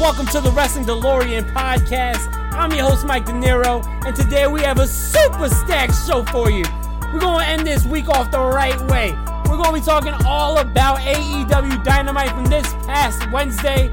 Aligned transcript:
Welcome 0.00 0.24
to 0.28 0.40
the 0.40 0.50
Wrestling 0.52 0.86
DeLorean 0.86 1.52
podcast. 1.52 2.26
I'm 2.54 2.72
your 2.72 2.88
host, 2.88 3.04
Mike 3.04 3.26
De 3.26 3.32
Niro, 3.32 3.84
and 4.06 4.16
today 4.16 4.46
we 4.46 4.62
have 4.62 4.78
a 4.78 4.86
super 4.86 5.50
stacked 5.50 5.92
show 6.06 6.24
for 6.24 6.50
you. 6.50 6.64
We're 7.12 7.20
going 7.20 7.44
to 7.44 7.46
end 7.46 7.66
this 7.66 7.84
week 7.84 8.08
off 8.08 8.30
the 8.30 8.40
right 8.40 8.80
way. 8.86 9.12
We're 9.44 9.58
going 9.58 9.66
to 9.66 9.72
be 9.74 9.82
talking 9.82 10.14
all 10.24 10.56
about 10.56 11.00
AEW 11.00 11.84
Dynamite 11.84 12.30
from 12.30 12.46
this 12.46 12.66
past 12.86 13.30
Wednesday, 13.30 13.92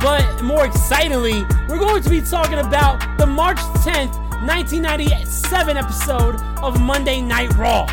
but 0.00 0.42
more 0.42 0.66
excitingly, 0.66 1.44
we're 1.68 1.78
going 1.78 2.02
to 2.02 2.10
be 2.10 2.20
talking 2.22 2.58
about 2.58 3.16
the 3.16 3.26
March 3.26 3.58
10th, 3.84 4.18
1997 4.44 5.76
episode 5.76 6.40
of 6.60 6.80
Monday 6.80 7.20
Night 7.20 7.54
Raw. 7.54 7.86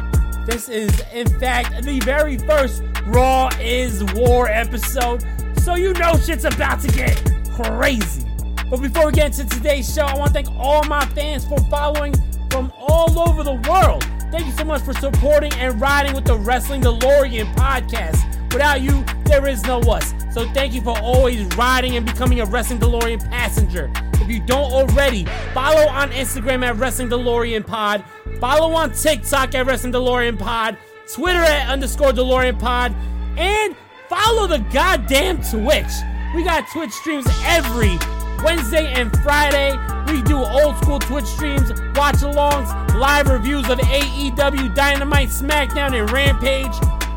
This 0.48 0.70
is, 0.70 1.04
in 1.14 1.28
fact, 1.40 1.84
the 1.84 2.00
very 2.00 2.40
first 2.40 2.82
Raw 3.06 3.52
is 3.62 4.04
War 4.16 4.50
episode, 4.50 5.24
so 5.68 5.76
you 5.76 5.92
know 5.96 6.16
shit's 6.16 6.46
about 6.46 6.80
to 6.80 6.88
get 6.88 7.22
crazy. 7.54 8.26
But 8.70 8.78
before 8.78 9.08
we 9.08 9.12
get 9.12 9.38
into 9.38 9.54
today's 9.54 9.94
show, 9.94 10.04
I 10.04 10.18
want 10.18 10.30
to 10.30 10.34
thank 10.34 10.50
all 10.52 10.82
my 10.86 11.06
fans 11.08 11.44
for 11.44 11.60
following 11.70 12.16
from 12.50 12.72
all 12.78 13.20
over 13.20 13.44
the 13.44 13.56
world. 13.70 14.02
Thank 14.32 14.46
you 14.46 14.54
so 14.54 14.64
much 14.64 14.82
for 14.84 14.94
supporting 14.94 15.52
and 15.56 15.80
riding 15.82 16.16
with 16.16 16.24
the 16.24 16.38
Wrestling 16.38 16.80
DeLorean 16.80 17.54
podcast. 17.56 18.18
Without 18.54 18.80
you, 18.80 19.04
there 19.26 19.46
is 19.46 19.62
no 19.64 19.82
us. 19.82 20.14
So 20.34 20.48
thank 20.54 20.74
you 20.74 20.80
for 20.80 20.98
always 21.00 21.44
riding 21.58 21.98
and 21.98 22.06
becoming 22.06 22.40
a 22.40 22.46
Wrestling 22.46 22.80
DeLorean 22.80 23.30
passenger. 23.30 23.92
If 24.14 24.30
you 24.30 24.40
don't 24.40 24.72
already, 24.72 25.26
follow 25.54 25.86
on 25.90 26.12
Instagram 26.12 26.66
at 26.66 26.78
Wrestling 26.78 27.10
DeLorean 27.10 27.68
Pod, 27.68 28.06
follow 28.40 28.74
on 28.74 28.94
TikTok 28.94 29.54
at 29.54 29.66
Wrestling 29.66 29.92
DeLorean 29.92 30.40
Pod, 30.40 30.78
Twitter 31.14 31.40
at 31.40 31.68
underscore 31.68 32.12
DeLorean 32.12 32.58
Pod, 32.58 32.96
and 33.36 33.76
follow 34.10 34.48
the 34.48 34.60
goddamn 34.72 35.38
Twitch. 35.38 35.92
We 36.36 36.44
got 36.44 36.68
Twitch 36.72 36.92
streams 36.92 37.26
every 37.44 37.98
Wednesday 38.44 38.92
and 38.94 39.12
Friday. 39.22 39.78
We 40.12 40.22
do 40.22 40.38
old 40.38 40.78
school 40.78 41.00
Twitch 41.00 41.26
streams, 41.26 41.70
watch 41.96 42.18
alongs, 42.18 42.70
live 42.96 43.28
reviews 43.28 43.70
of 43.70 43.80
AEW 43.80 44.74
Dynamite, 44.74 45.30
SmackDown, 45.30 46.00
and 46.00 46.10
Rampage. 46.12 46.74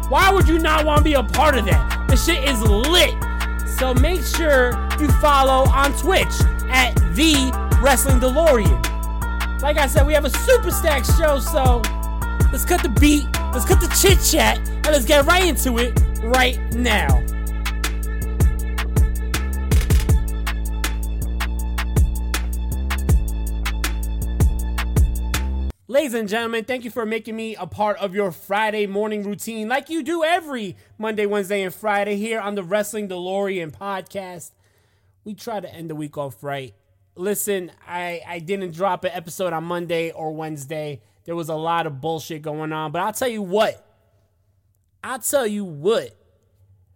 Why 0.09 0.33
would 0.33 0.49
you 0.49 0.59
not 0.59 0.85
want 0.85 0.99
to 0.99 1.05
be 1.05 1.15
a 1.15 1.23
part 1.23 1.57
of 1.57 1.65
that? 1.67 2.09
The 2.09 2.17
shit 2.17 2.43
is 2.49 2.61
lit. 2.63 3.15
So 3.79 3.95
make 3.95 4.23
sure 4.23 4.73
you 4.99 5.09
follow 5.21 5.71
on 5.71 5.93
Twitch 5.99 6.27
at 6.69 6.95
The 7.15 7.79
Wrestling 7.83 8.19
DeLorean. 8.19 9.63
Like 9.63 9.77
I 9.77 9.87
said, 9.87 10.07
we 10.07 10.13
have 10.15 10.25
a 10.25 10.31
super 10.31 10.71
stack 10.71 11.05
show, 11.05 11.39
so 11.39 11.83
let's 12.51 12.65
cut 12.65 12.83
the 12.83 12.89
beat, 13.01 13.27
let's 13.53 13.65
cut 13.65 13.81
the 13.81 13.95
chit 14.01 14.19
chat, 14.23 14.59
and 14.59 14.87
let's 14.87 15.05
get 15.05 15.25
right 15.27 15.45
into 15.45 15.79
it 15.79 16.10
right 16.31 16.59
now. 16.75 17.25
Ladies 25.89 26.15
and 26.15 26.29
gentlemen, 26.29 26.65
thank 26.65 26.85
you 26.85 26.91
for 26.91 27.05
making 27.05 27.35
me 27.35 27.57
a 27.57 27.67
part 27.67 27.97
of 27.99 28.15
your 28.15 28.31
Friday 28.31 28.87
morning 28.87 29.25
routine 29.25 29.69
like 29.69 29.91
you 29.91 30.05
do 30.05 30.23
every 30.23 30.77
Monday, 30.99 31.27
Wednesday, 31.27 31.63
and 31.63 31.75
Friday 31.75 32.15
here 32.15 32.39
on 32.39 32.55
the 32.55 32.63
Wrestling 32.63 33.09
DeLorean 33.09 33.73
podcast. 33.73 34.53
We 35.25 35.35
try 35.35 35.59
to 35.59 35.75
end 35.75 35.91
the 35.91 35.97
week 35.97 36.17
off 36.17 36.45
right. 36.45 36.75
Listen, 37.17 37.73
I, 37.89 38.21
I 38.27 38.39
didn't 38.39 38.73
drop 38.73 39.03
an 39.03 39.11
episode 39.13 39.53
on 39.53 39.65
Monday 39.65 40.13
or 40.13 40.33
Wednesday. 40.33 41.01
There 41.25 41.35
was 41.35 41.49
a 41.49 41.57
lot 41.57 41.89
of 41.89 42.01
bullshit 42.01 42.43
going 42.43 42.73
on, 42.73 42.93
but 42.93 43.03
I'll 43.03 43.13
tell 43.13 43.29
you 43.29 43.43
what. 43.43 43.85
I'll 45.03 45.19
tell 45.19 45.47
you 45.47 45.65
what. 45.65 46.20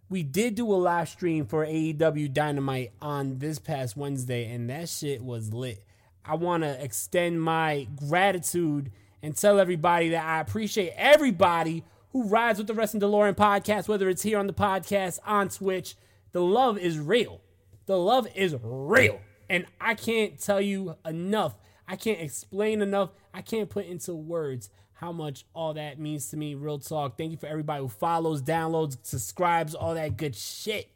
We 0.07 0.21
did 0.21 0.53
do 0.53 0.71
a 0.71 0.75
live 0.75 1.09
stream 1.09 1.47
for 1.47 1.65
AEW 1.65 2.31
Dynamite 2.31 2.93
on 3.01 3.39
this 3.39 3.57
past 3.57 3.97
Wednesday, 3.97 4.51
and 4.51 4.69
that 4.69 4.87
shit 4.87 5.23
was 5.23 5.51
lit. 5.51 5.83
I 6.23 6.35
want 6.35 6.61
to 6.61 6.83
extend 6.83 7.41
my 7.41 7.87
gratitude 7.95 8.91
and 9.23 9.35
tell 9.35 9.59
everybody 9.59 10.09
that 10.09 10.23
I 10.23 10.41
appreciate 10.41 10.93
everybody 10.95 11.83
who 12.11 12.23
rides 12.27 12.59
with 12.59 12.67
the 12.67 12.75
Wrestling 12.75 13.01
DeLorean 13.01 13.35
podcast, 13.35 13.87
whether 13.87 14.07
it's 14.07 14.21
here 14.21 14.37
on 14.37 14.45
the 14.45 14.53
podcast, 14.53 15.17
on 15.25 15.49
Twitch. 15.49 15.95
The 16.33 16.41
love 16.41 16.77
is 16.77 16.99
real. 16.99 17.41
The 17.87 17.97
love 17.97 18.27
is 18.35 18.55
real. 18.61 19.19
And 19.49 19.65
I 19.81 19.95
can't 19.95 20.39
tell 20.39 20.61
you 20.61 20.95
enough. 21.03 21.57
I 21.87 21.95
can't 21.95 22.21
explain 22.21 22.81
enough. 22.81 23.09
I 23.33 23.41
can't 23.41 23.69
put 23.69 23.85
into 23.87 24.13
words 24.13 24.69
how 24.95 25.11
much 25.11 25.45
all 25.53 25.73
that 25.73 25.99
means 25.99 26.29
to 26.29 26.37
me. 26.37 26.55
Real 26.55 26.79
talk. 26.79 27.17
Thank 27.17 27.31
you 27.31 27.37
for 27.37 27.47
everybody 27.47 27.81
who 27.81 27.89
follows, 27.89 28.41
downloads, 28.41 28.97
subscribes, 29.03 29.75
all 29.75 29.93
that 29.93 30.17
good 30.17 30.35
shit. 30.35 30.89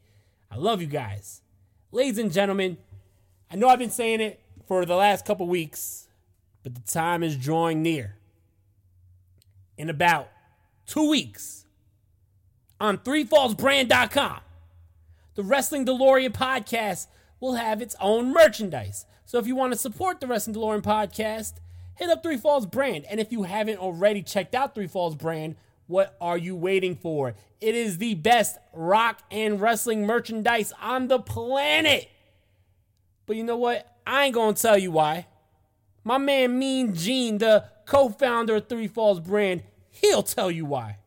I 0.50 0.58
love 0.58 0.82
you 0.82 0.88
guys. 0.88 1.42
Ladies 1.92 2.18
and 2.18 2.32
gentlemen, 2.32 2.78
I 3.52 3.56
know 3.56 3.68
I've 3.68 3.80
been 3.80 3.90
saying 3.90 4.22
it 4.22 4.40
for 4.68 4.86
the 4.86 4.96
last 4.96 5.26
couple 5.26 5.48
weeks, 5.48 6.08
but 6.64 6.76
the 6.76 6.82
time 6.82 7.24
is 7.24 7.36
drawing 7.36 7.82
near. 7.82 8.16
In 9.78 9.90
about 9.90 10.30
two 10.86 11.10
weeks, 11.10 11.66
on 12.80 12.98
threefallsbrand.com, 13.00 14.40
the 15.36 15.44
Wrestling 15.44 15.86
DeLorean 15.86 16.32
podcast 16.32 17.08
will 17.40 17.56
have 17.56 17.82
its 17.82 17.96
own 18.00 18.32
merchandise. 18.32 19.06
So 19.26 19.40
if 19.40 19.48
you 19.48 19.56
want 19.56 19.74
to 19.74 19.80
support 19.80 20.20
the 20.20 20.28
Wrestling 20.28 20.56
DeLorean 20.56 20.82
podcast, 20.82 21.54
hit 22.00 22.10
up 22.10 22.24
Three 22.24 22.38
Falls 22.38 22.66
Brand. 22.66 23.06
And 23.10 23.20
if 23.20 23.32
you 23.32 23.44
haven't 23.44 23.78
already 23.78 24.24
checked 24.24 24.56
out 24.56 24.74
Three 24.74 24.88
Falls 24.88 25.16
Brand, 25.16 25.56
what 25.86 26.16
are 26.22 26.38
you 26.38 26.56
waiting 26.56 26.96
for? 26.96 27.36
It 27.60 27.76
is 27.76 27.98
the 27.98 28.16
best 28.16 28.58
rock 28.74 29.22
and 29.30 29.60
wrestling 29.60 30.06
merchandise 30.06 30.72
on 30.82 31.10
the 31.10 31.20
planet. 31.20 32.10
But 33.26 33.36
you 33.36 33.44
know 33.44 33.58
what? 33.58 33.98
I 34.08 34.26
ain't 34.26 34.36
gonna 34.36 34.54
tell 34.54 34.78
you 34.78 34.92
why. 34.92 35.28
My 36.04 36.18
man 36.18 36.58
Mean 36.58 36.96
Gene, 36.96 37.38
the 37.38 37.66
co 37.86 38.10
founder 38.10 38.56
of 38.56 38.70
Three 38.70 38.88
Falls 38.88 39.20
Brand, 39.20 39.64
he'll 39.90 40.24
tell 40.24 40.50
you 40.50 40.66
why. 40.66 40.98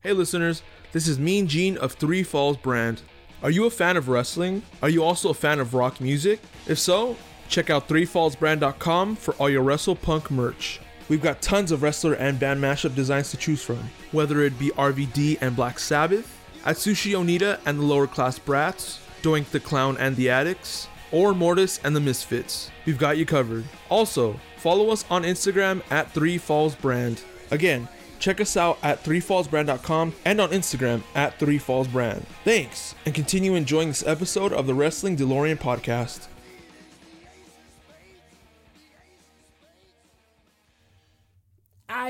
Hey 0.00 0.14
listeners, 0.14 0.62
this 0.92 1.06
is 1.06 1.18
Mean 1.18 1.46
Gene 1.46 1.76
of 1.76 1.92
Three 1.92 2.22
Falls 2.22 2.56
Brand. 2.56 3.02
Are 3.42 3.50
you 3.50 3.66
a 3.66 3.70
fan 3.70 3.96
of 3.96 4.08
wrestling? 4.08 4.62
Are 4.82 4.88
you 4.88 5.04
also 5.04 5.28
a 5.28 5.34
fan 5.34 5.60
of 5.60 5.74
rock 5.74 6.00
music? 6.00 6.40
If 6.66 6.78
so, 6.78 7.16
check 7.50 7.68
out 7.68 7.88
threefallsbrand.com 7.88 9.16
for 9.16 9.34
all 9.34 9.50
your 9.50 9.62
Wrestle 9.62 9.96
Punk 9.96 10.30
merch. 10.30 10.80
We've 11.08 11.20
got 11.20 11.42
tons 11.42 11.72
of 11.72 11.82
wrestler 11.82 12.14
and 12.14 12.38
band 12.38 12.62
mashup 12.62 12.94
designs 12.94 13.32
to 13.32 13.36
choose 13.36 13.62
from, 13.62 13.90
whether 14.12 14.40
it 14.42 14.58
be 14.58 14.70
RVD 14.70 15.38
and 15.40 15.56
Black 15.56 15.80
Sabbath, 15.80 16.38
Atsushi 16.64 17.12
Onita 17.12 17.58
and 17.66 17.80
the 17.80 17.84
Lower 17.84 18.06
Class 18.06 18.38
Brats, 18.38 19.00
Doink 19.22 19.50
the 19.50 19.60
Clown 19.60 19.96
and 19.98 20.14
the 20.14 20.30
Adicts, 20.30 20.86
or 21.10 21.34
Mortis 21.34 21.80
and 21.82 21.96
the 21.96 22.00
Misfits. 22.00 22.70
We've 22.86 22.96
got 22.96 23.18
you 23.18 23.26
covered. 23.26 23.64
Also, 23.88 24.38
follow 24.56 24.90
us 24.90 25.04
on 25.10 25.24
Instagram 25.24 25.82
at 25.90 26.14
3fallsbrand. 26.14 27.20
Again, 27.50 27.88
check 28.20 28.40
us 28.40 28.56
out 28.56 28.78
at 28.84 29.02
3fallsbrand.com 29.02 30.14
and 30.24 30.40
on 30.40 30.50
Instagram 30.50 31.02
at 31.16 31.36
3fallsbrand. 31.40 32.22
Thanks, 32.44 32.94
and 33.04 33.14
continue 33.14 33.56
enjoying 33.56 33.88
this 33.88 34.06
episode 34.06 34.52
of 34.52 34.68
the 34.68 34.74
Wrestling 34.74 35.16
DeLorean 35.16 35.58
podcast. 35.58 36.28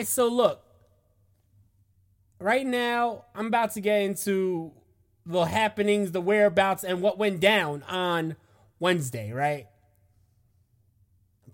I 0.00 0.04
so 0.04 0.28
look. 0.28 0.62
Right 2.38 2.66
now, 2.66 3.26
I'm 3.34 3.48
about 3.48 3.72
to 3.72 3.82
get 3.82 4.00
into 4.00 4.72
the 5.26 5.42
happenings, 5.42 6.12
the 6.12 6.22
whereabouts, 6.22 6.84
and 6.84 7.02
what 7.02 7.18
went 7.18 7.38
down 7.38 7.82
on 7.82 8.36
Wednesday, 8.78 9.30
right? 9.30 9.66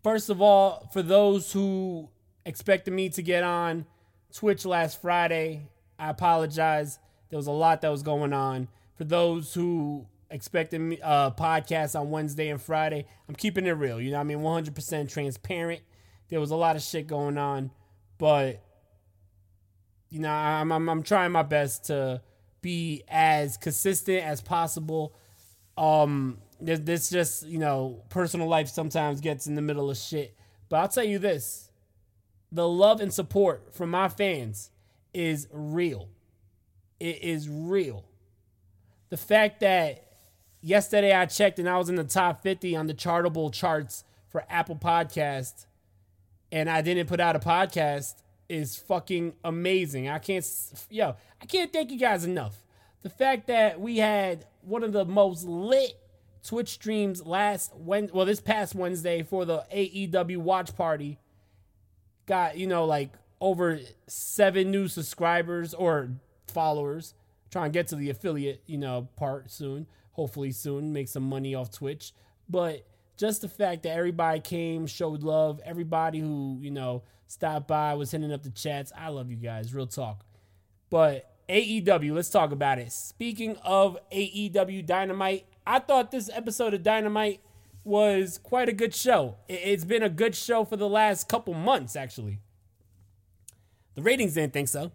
First 0.05 0.31
of 0.31 0.41
all, 0.41 0.89
for 0.93 1.03
those 1.03 1.51
who 1.51 2.09
expected 2.45 2.95
me 2.95 3.09
to 3.09 3.23
get 3.23 3.43
on 3.43 3.85
Twitch 4.33 4.65
last 4.65 5.03
Friday, 5.03 5.69
I 5.99 6.11
apologize. 6.11 7.01
There 7.31 7.39
was 7.39 7.49
a 7.49 7.53
lot 7.53 7.81
that 7.81 7.89
was 7.89 8.05
going 8.05 8.33
on. 8.33 8.69
For 8.95 9.03
those 9.03 9.55
who 9.55 10.07
expected 10.31 10.81
me 10.81 11.01
uh 11.03 11.33
podcast 11.33 11.99
on 11.99 12.11
Wednesday 12.11 12.49
and 12.51 12.63
Friday, 12.63 13.07
I'm 13.29 13.35
keeping 13.35 13.67
it 13.67 13.73
real. 13.73 14.01
You 14.01 14.13
know 14.13 14.21
I 14.21 14.23
mean? 14.23 14.39
100% 14.39 15.09
transparent. 15.09 15.83
There 16.29 16.39
was 16.39 16.53
a 16.53 16.57
lot 16.57 16.77
of 16.77 16.83
shit 16.83 17.09
going 17.09 17.39
on, 17.39 17.73
but 18.19 18.63
you 20.11 20.21
know, 20.21 20.31
I'm 20.31 20.73
I'm, 20.73 20.89
I'm 20.89 21.03
trying 21.03 21.33
my 21.33 21.43
best 21.43 21.87
to 21.87 22.23
be 22.63 23.03
as 23.09 23.57
consistent 23.57 24.25
as 24.25 24.41
possible. 24.41 25.15
Um, 25.77 26.39
this, 26.61 26.81
this 26.81 27.11
just 27.11 27.47
you 27.47 27.59
know, 27.59 28.03
personal 28.09 28.49
life 28.49 28.69
sometimes 28.69 29.21
gets 29.21 29.47
in 29.47 29.55
the 29.55 29.63
middle 29.63 29.91
of 29.91 29.97
shit. 29.97 30.37
But 30.69 30.77
I'll 30.77 30.89
tell 30.89 31.05
you 31.05 31.19
this: 31.19 31.71
the 32.51 32.69
love 32.69 33.01
and 33.01 33.13
support 33.13 33.75
from 33.75 33.91
my 33.91 34.09
fans 34.09 34.71
is 35.13 35.49
real. 35.53 36.09
It 36.99 37.23
is 37.23 37.49
real. 37.49 38.05
The 39.11 39.17
fact 39.17 39.61
that 39.61 40.07
yesterday 40.61 41.15
I 41.15 41.27
checked 41.27 41.59
and 41.59 41.69
I 41.69 41.79
was 41.79 41.89
in 41.89 41.97
the 41.97 42.05
top 42.05 42.43
50 42.43 42.75
on 42.75 42.87
the 42.87 42.95
chartable 42.95 43.53
charts 43.53 44.05
for 44.29 44.45
Apple 44.51 44.77
Podcast 44.77 45.67
and 46.57 46.71
I 46.71 46.81
didn't 46.81 47.07
put 47.07 47.21
out 47.21 47.37
a 47.37 47.39
podcast 47.39 48.15
is 48.49 48.77
fucking 48.77 49.35
amazing. 49.45 50.09
I 50.09 50.19
can't 50.19 50.45
yo, 50.89 51.15
I 51.41 51.45
can't 51.45 51.71
thank 51.71 51.91
you 51.91 51.99
guys 51.99 52.25
enough. 52.25 52.57
The 53.03 53.11
fact 53.11 53.49
that 53.49 53.79
we 53.79 53.99
had 53.99 54.47
one 54.63 54.83
of 54.83 54.93
the 54.93 55.05
most 55.05 55.45
lit 55.45 56.01
Twitch 56.43 56.71
streams 56.71 57.27
last 57.27 57.77
when 57.77 58.09
well 58.13 58.25
this 58.25 58.41
past 58.41 58.75
Wednesday 58.75 59.23
for 59.23 59.45
the 59.45 59.67
AEW 59.71 60.39
watch 60.39 60.75
party 60.75 61.19
got, 62.25 62.57
you 62.57 62.67
know, 62.67 62.87
like 62.87 63.11
over 63.39 63.79
7 64.07 64.71
new 64.71 64.89
subscribers 64.89 65.75
or 65.75 66.09
followers. 66.49 67.13
Trying 67.51 67.71
to 67.71 67.79
get 67.79 67.89
to 67.89 67.97
the 67.97 68.11
affiliate, 68.11 68.63
you 68.67 68.79
know, 68.79 69.09
part 69.17 69.51
soon. 69.51 69.87
Hopefully 70.13 70.53
soon 70.53 70.93
make 70.93 71.09
some 71.09 71.23
money 71.23 71.55
off 71.55 71.71
Twitch. 71.71 72.13
But 72.49 72.87
just 73.17 73.43
the 73.43 73.49
fact 73.49 73.83
that 73.85 73.97
everybody 73.97 74.41
came, 74.41 74.87
showed 74.87 75.23
love, 75.23 75.61
everybody 75.65 76.19
who, 76.21 76.59
you 76.61 76.71
know, 76.71 77.03
stopped 77.27 77.69
by, 77.69 77.95
was 77.95 78.11
hitting 78.11 78.33
up 78.33 78.43
the 78.43 78.51
chats. 78.51 78.93
I 78.97 79.09
love 79.09 79.31
you 79.31 79.37
guys, 79.37 79.75
real 79.75 79.87
talk. 79.87 80.25
But 80.91 81.31
AEW, 81.49 82.15
let's 82.15 82.31
talk 82.31 82.53
about 82.53 82.79
it. 82.79 82.93
Speaking 82.93 83.57
of 83.65 83.99
AEW 84.13 84.85
Dynamite, 84.85 85.47
I 85.67 85.79
thought 85.79 86.11
this 86.11 86.31
episode 86.33 86.75
of 86.75 86.83
Dynamite 86.83 87.41
was 87.85 88.39
quite 88.39 88.69
a 88.69 88.73
good 88.73 88.95
show. 88.95 89.37
It's 89.49 89.85
been 89.85 90.03
a 90.03 90.09
good 90.09 90.35
show 90.35 90.65
for 90.65 90.77
the 90.77 90.89
last 90.89 91.29
couple 91.29 91.55
months, 91.55 91.97
actually. 91.97 92.41
The 93.95 94.03
ratings 94.03 94.35
didn't 94.35 94.53
think 94.53 94.69
so. 94.69 94.93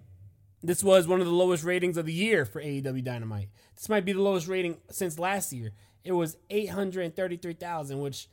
This 0.62 0.84
was 0.84 1.08
one 1.08 1.22
of 1.22 1.26
the 1.26 1.34
lowest 1.34 1.64
ratings 1.64 1.98
of 1.98 2.06
the 2.06 2.14
year 2.14 2.46
for 2.46 2.62
AEW 2.62 3.04
Dynamite. 3.04 3.50
This 3.76 3.90
might 3.90 4.06
be 4.06 4.14
the 4.14 4.22
lowest 4.22 4.48
rating 4.48 4.78
since 4.92 5.18
last 5.18 5.52
year. 5.52 5.72
It 6.04 6.14
was 6.14 6.38
833,000, 6.50 8.00
which 8.00 8.28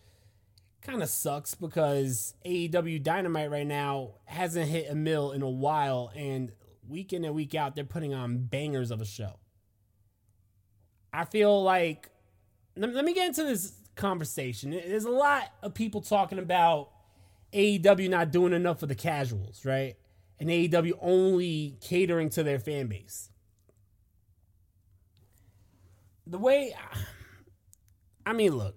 kind 0.83 1.03
of 1.03 1.09
sucks 1.09 1.55
because 1.55 2.35
AEW 2.47 3.03
Dynamite 3.03 3.51
right 3.51 3.67
now 3.67 4.15
hasn't 4.25 4.69
hit 4.69 4.91
a 4.91 4.95
mill 4.95 5.33
in 5.33 5.43
a 5.43 5.49
while, 5.49 6.11
and 6.15 6.53
week 6.89 7.13
in 7.13 7.25
and 7.25 7.35
week 7.35 7.55
out, 7.55 7.75
they're 7.75 7.85
putting 7.85 8.15
on 8.15 8.39
bangers 8.39 8.91
of 8.91 9.01
a 9.01 9.05
show. 9.05 9.39
I 11.13 11.25
feel 11.25 11.63
like, 11.63 12.11
let, 12.77 13.05
me 13.05 13.13
get 13.13 13.29
into 13.29 13.45
this 13.45 13.73
conversation. 13.97 14.71
There's 14.71 15.05
a 15.05 15.11
lot 15.11 15.45
of 15.63 15.75
people 15.75 16.01
talking 16.01 16.39
about 16.39 16.91
AEW 17.53 18.09
not 18.09 18.31
doing 18.31 18.53
enough 18.53 18.81
for 18.81 18.87
the 18.87 18.95
casuals, 18.95 19.65
right? 19.65 19.97
And 20.39 20.49
AEW 20.49 20.93
only 21.01 21.77
catering 21.81 22.29
to 22.31 22.43
their 22.43 22.59
fan 22.59 22.87
base. 22.87 23.31
The 26.27 26.39
way, 26.39 26.75
mean, 28.33 28.57
look, 28.57 28.75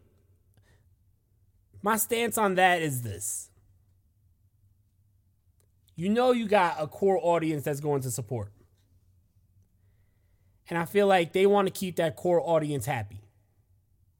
my 1.82 1.98
stance 1.98 2.38
on 2.38 2.56
that 2.56 2.82
is 2.82 3.02
this. 3.02 3.50
You 5.96 6.10
know, 6.10 6.32
you 6.32 6.48
got 6.48 6.78
a 6.80 6.88
core 6.88 7.20
audience 7.22 7.64
that's 7.64 7.80
going 7.80 8.02
to 8.02 8.12
support. 8.12 8.52
And 10.70 10.78
I 10.78 10.86
feel 10.86 11.08
like 11.08 11.34
they 11.34 11.46
want 11.46 11.68
to 11.68 11.72
keep 11.72 11.98
that 11.98 12.16
core 12.16 12.42
audience 12.42 12.86
happy. 12.86 13.22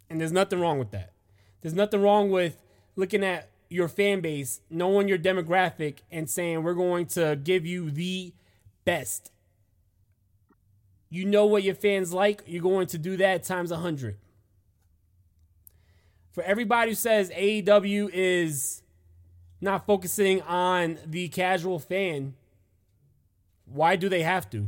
And 0.10 0.20
there's 0.20 0.34
nothing 0.34 0.60
wrong 0.60 0.80
with 0.80 0.92
that. 0.92 1.14
There's 1.62 1.74
nothing 1.74 2.02
wrong 2.02 2.30
with 2.30 2.58
looking 2.96 3.24
at 3.24 3.50
your 3.70 3.88
fan 3.88 4.20
base, 4.20 4.60
knowing 4.70 5.08
your 5.08 5.18
demographic, 5.18 6.00
and 6.12 6.30
saying, 6.30 6.62
we're 6.62 6.74
going 6.74 7.06
to 7.06 7.40
give 7.42 7.66
you 7.66 7.90
the 7.90 8.34
best. 8.84 9.32
You 11.10 11.26
know 11.26 11.46
what 11.46 11.64
your 11.64 11.76
fans 11.76 12.12
like, 12.12 12.44
you're 12.46 12.62
going 12.62 12.88
to 12.88 12.98
do 12.98 13.16
that 13.18 13.44
times 13.44 13.72
100 13.72 14.18
for 16.32 16.44
everybody 16.44 16.92
who 16.92 16.96
says 16.96 17.30
AEW 17.32 18.10
is 18.12 18.84
not 19.60 19.86
focusing 19.86 20.42
on 20.42 20.98
the 21.06 21.30
casual 21.30 21.78
fan, 21.78 22.34
why 23.66 23.96
do 23.96 24.10
they 24.10 24.24
have 24.24 24.50
to? 24.50 24.68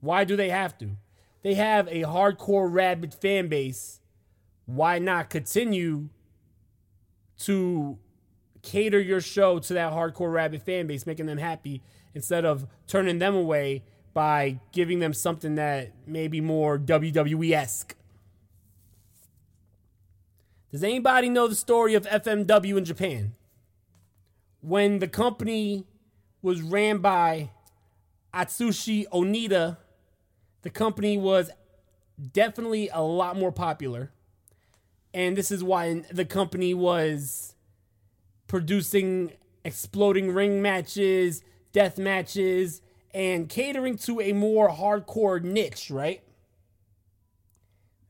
Why 0.00 0.24
do 0.24 0.36
they 0.36 0.50
have 0.50 0.78
to? 0.78 0.90
They 1.42 1.54
have 1.54 1.88
a 1.88 2.02
hardcore 2.02 2.72
rabid 2.72 3.14
fan 3.14 3.48
base. 3.48 4.00
Why 4.66 4.98
not 4.98 5.30
continue 5.30 6.10
to 7.40 7.98
cater 8.62 9.00
your 9.00 9.20
show 9.20 9.58
to 9.60 9.74
that 9.74 9.92
hardcore 9.92 10.32
rabid 10.32 10.62
fan 10.62 10.86
base, 10.86 11.06
making 11.06 11.26
them 11.26 11.38
happy 11.38 11.82
instead 12.14 12.44
of 12.44 12.66
turning 12.86 13.18
them 13.18 13.34
away 13.34 13.82
by 14.14 14.60
giving 14.72 14.98
them 14.98 15.14
something 15.14 15.54
that 15.54 15.92
may 16.06 16.28
be 16.28 16.40
more 16.40 16.78
WWE 16.78 17.52
esque? 17.52 17.94
Does 20.70 20.84
anybody 20.84 21.30
know 21.30 21.48
the 21.48 21.54
story 21.54 21.94
of 21.94 22.04
FMW 22.06 22.76
in 22.76 22.84
Japan? 22.84 23.34
When 24.60 24.98
the 24.98 25.08
company 25.08 25.86
was 26.42 26.60
ran 26.60 26.98
by 26.98 27.50
Atsushi 28.34 29.06
Onita, 29.08 29.78
the 30.62 30.70
company 30.70 31.16
was 31.16 31.50
definitely 32.32 32.90
a 32.92 33.00
lot 33.00 33.36
more 33.36 33.52
popular. 33.52 34.12
And 35.14 35.36
this 35.36 35.50
is 35.50 35.64
why 35.64 36.02
the 36.12 36.26
company 36.26 36.74
was 36.74 37.54
producing 38.46 39.32
exploding 39.64 40.32
ring 40.32 40.60
matches, 40.60 41.42
death 41.72 41.98
matches, 41.98 42.82
and 43.14 43.48
catering 43.48 43.96
to 43.96 44.20
a 44.20 44.32
more 44.32 44.68
hardcore 44.68 45.42
niche, 45.42 45.90
right? 45.90 46.22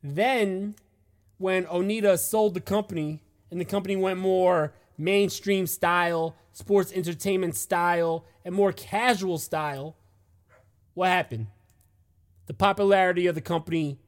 Then 0.02 0.74
when 1.38 1.64
Onita 1.64 2.18
sold 2.18 2.54
the 2.54 2.60
company 2.60 3.22
and 3.50 3.60
the 3.60 3.64
company 3.64 3.96
went 3.96 4.18
more 4.18 4.74
mainstream 4.98 5.66
style, 5.66 6.36
sports 6.52 6.92
entertainment 6.92 7.54
style, 7.54 8.24
and 8.44 8.54
more 8.54 8.72
casual 8.72 9.38
style, 9.38 9.96
what 10.94 11.08
happened? 11.08 11.46
The 12.46 12.54
popularity 12.54 13.26
of 13.26 13.34
the 13.34 13.40
company 13.40 13.98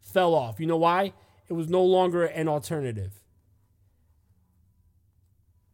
fell 0.00 0.34
off. 0.34 0.58
You 0.58 0.66
know 0.66 0.78
why? 0.78 1.12
It 1.48 1.52
was 1.52 1.68
no 1.68 1.82
longer 1.84 2.24
an 2.24 2.48
alternative. 2.48 3.12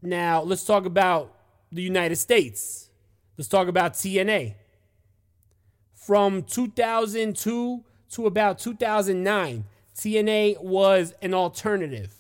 Now, 0.03 0.43
let's 0.43 0.65
talk 0.65 0.87
about 0.87 1.35
the 1.71 1.83
United 1.83 2.17
States. 2.17 2.91
Let's 3.37 3.49
talk 3.49 3.69
about 3.69 3.95
TNA. 3.95 4.55
From 5.95 6.43
2002 6.43 7.85
to 8.11 8.27
about 8.27 8.59
2009, 8.59 9.65
TNA 9.97 10.61
was 10.63 11.15
an 11.23 11.33
alternative. 11.33 12.15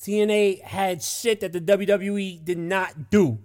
TNA 0.00 0.62
had 0.62 1.02
shit 1.02 1.40
that 1.40 1.52
the 1.52 1.60
WWE 1.60 2.44
did 2.44 2.58
not 2.58 3.10
do. 3.10 3.38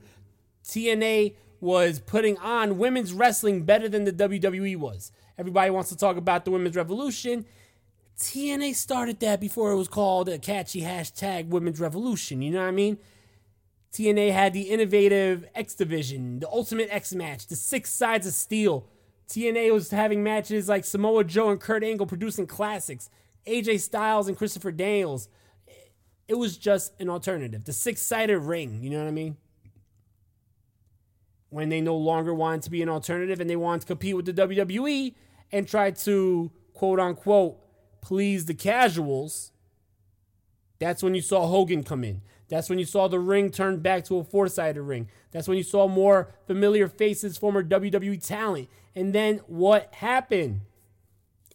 TNA 0.63 1.35
was 1.59 1.99
putting 1.99 2.37
on 2.37 2.77
women's 2.77 3.13
wrestling 3.13 3.63
better 3.63 3.89
than 3.89 4.05
the 4.05 4.13
WWE 4.13 4.77
was. 4.77 5.11
Everybody 5.37 5.69
wants 5.69 5.89
to 5.89 5.97
talk 5.97 6.17
about 6.17 6.45
the 6.45 6.51
women's 6.51 6.75
revolution. 6.75 7.45
TNA 8.17 8.73
started 8.75 9.19
that 9.19 9.41
before 9.41 9.71
it 9.71 9.75
was 9.75 9.89
called 9.89 10.29
a 10.29 10.39
catchy 10.39 10.81
hashtag 10.81 11.49
women's 11.49 11.79
revolution. 11.79 12.41
You 12.41 12.51
know 12.51 12.61
what 12.61 12.69
I 12.69 12.71
mean? 12.71 12.97
TNA 13.91 14.31
had 14.31 14.53
the 14.53 14.63
innovative 14.63 15.45
X 15.53 15.75
Division, 15.75 16.39
the 16.39 16.49
Ultimate 16.49 16.87
X 16.91 17.13
Match, 17.13 17.47
the 17.47 17.55
Six 17.55 17.91
Sides 17.91 18.25
of 18.27 18.33
Steel, 18.33 18.87
TNA 19.27 19.71
was 19.73 19.91
having 19.91 20.23
matches 20.23 20.69
like 20.69 20.85
Samoa 20.85 21.23
Joe 21.23 21.49
and 21.49 21.59
Kurt 21.59 21.83
Angle 21.83 22.05
producing 22.05 22.47
classics, 22.47 23.09
AJ 23.47 23.79
Styles 23.81 24.27
and 24.27 24.37
Christopher 24.37 24.71
Daniels. 24.71 25.29
It 26.27 26.35
was 26.35 26.57
just 26.57 26.99
an 26.99 27.09
alternative. 27.09 27.65
The 27.65 27.73
six 27.73 28.01
sided 28.01 28.39
ring, 28.39 28.81
you 28.81 28.89
know 28.89 28.99
what 28.99 29.07
I 29.07 29.11
mean? 29.11 29.37
when 31.55 31.69
they 31.69 31.79
no 31.79 31.95
longer 31.95 32.33
wanted 32.33 32.61
to 32.61 32.69
be 32.69 32.81
an 32.81 32.89
alternative 32.89 33.39
and 33.39 33.49
they 33.49 33.55
wanted 33.55 33.79
to 33.79 33.87
compete 33.87 34.13
with 34.13 34.25
the 34.25 34.33
WWE 34.33 35.15
and 35.53 35.65
try 35.65 35.89
to 35.89 36.51
quote 36.73 36.99
unquote 36.99 37.57
please 38.01 38.45
the 38.45 38.53
casuals. 38.53 39.53
That's 40.79 41.01
when 41.01 41.15
you 41.15 41.21
saw 41.21 41.47
Hogan 41.47 41.83
come 41.83 42.03
in. 42.03 42.21
That's 42.49 42.69
when 42.69 42.77
you 42.77 42.83
saw 42.83 43.07
the 43.07 43.19
ring 43.19 43.51
turn 43.51 43.79
back 43.79 44.03
to 44.05 44.17
a 44.17 44.23
four 44.25 44.49
sided 44.49 44.81
ring. 44.81 45.07
That's 45.31 45.47
when 45.47 45.57
you 45.57 45.63
saw 45.63 45.87
more 45.87 46.35
familiar 46.45 46.89
faces, 46.89 47.37
former 47.37 47.63
WWE 47.63 48.21
talent. 48.21 48.67
And 48.95 49.13
then 49.13 49.41
what 49.47 49.93
happened? 49.95 50.61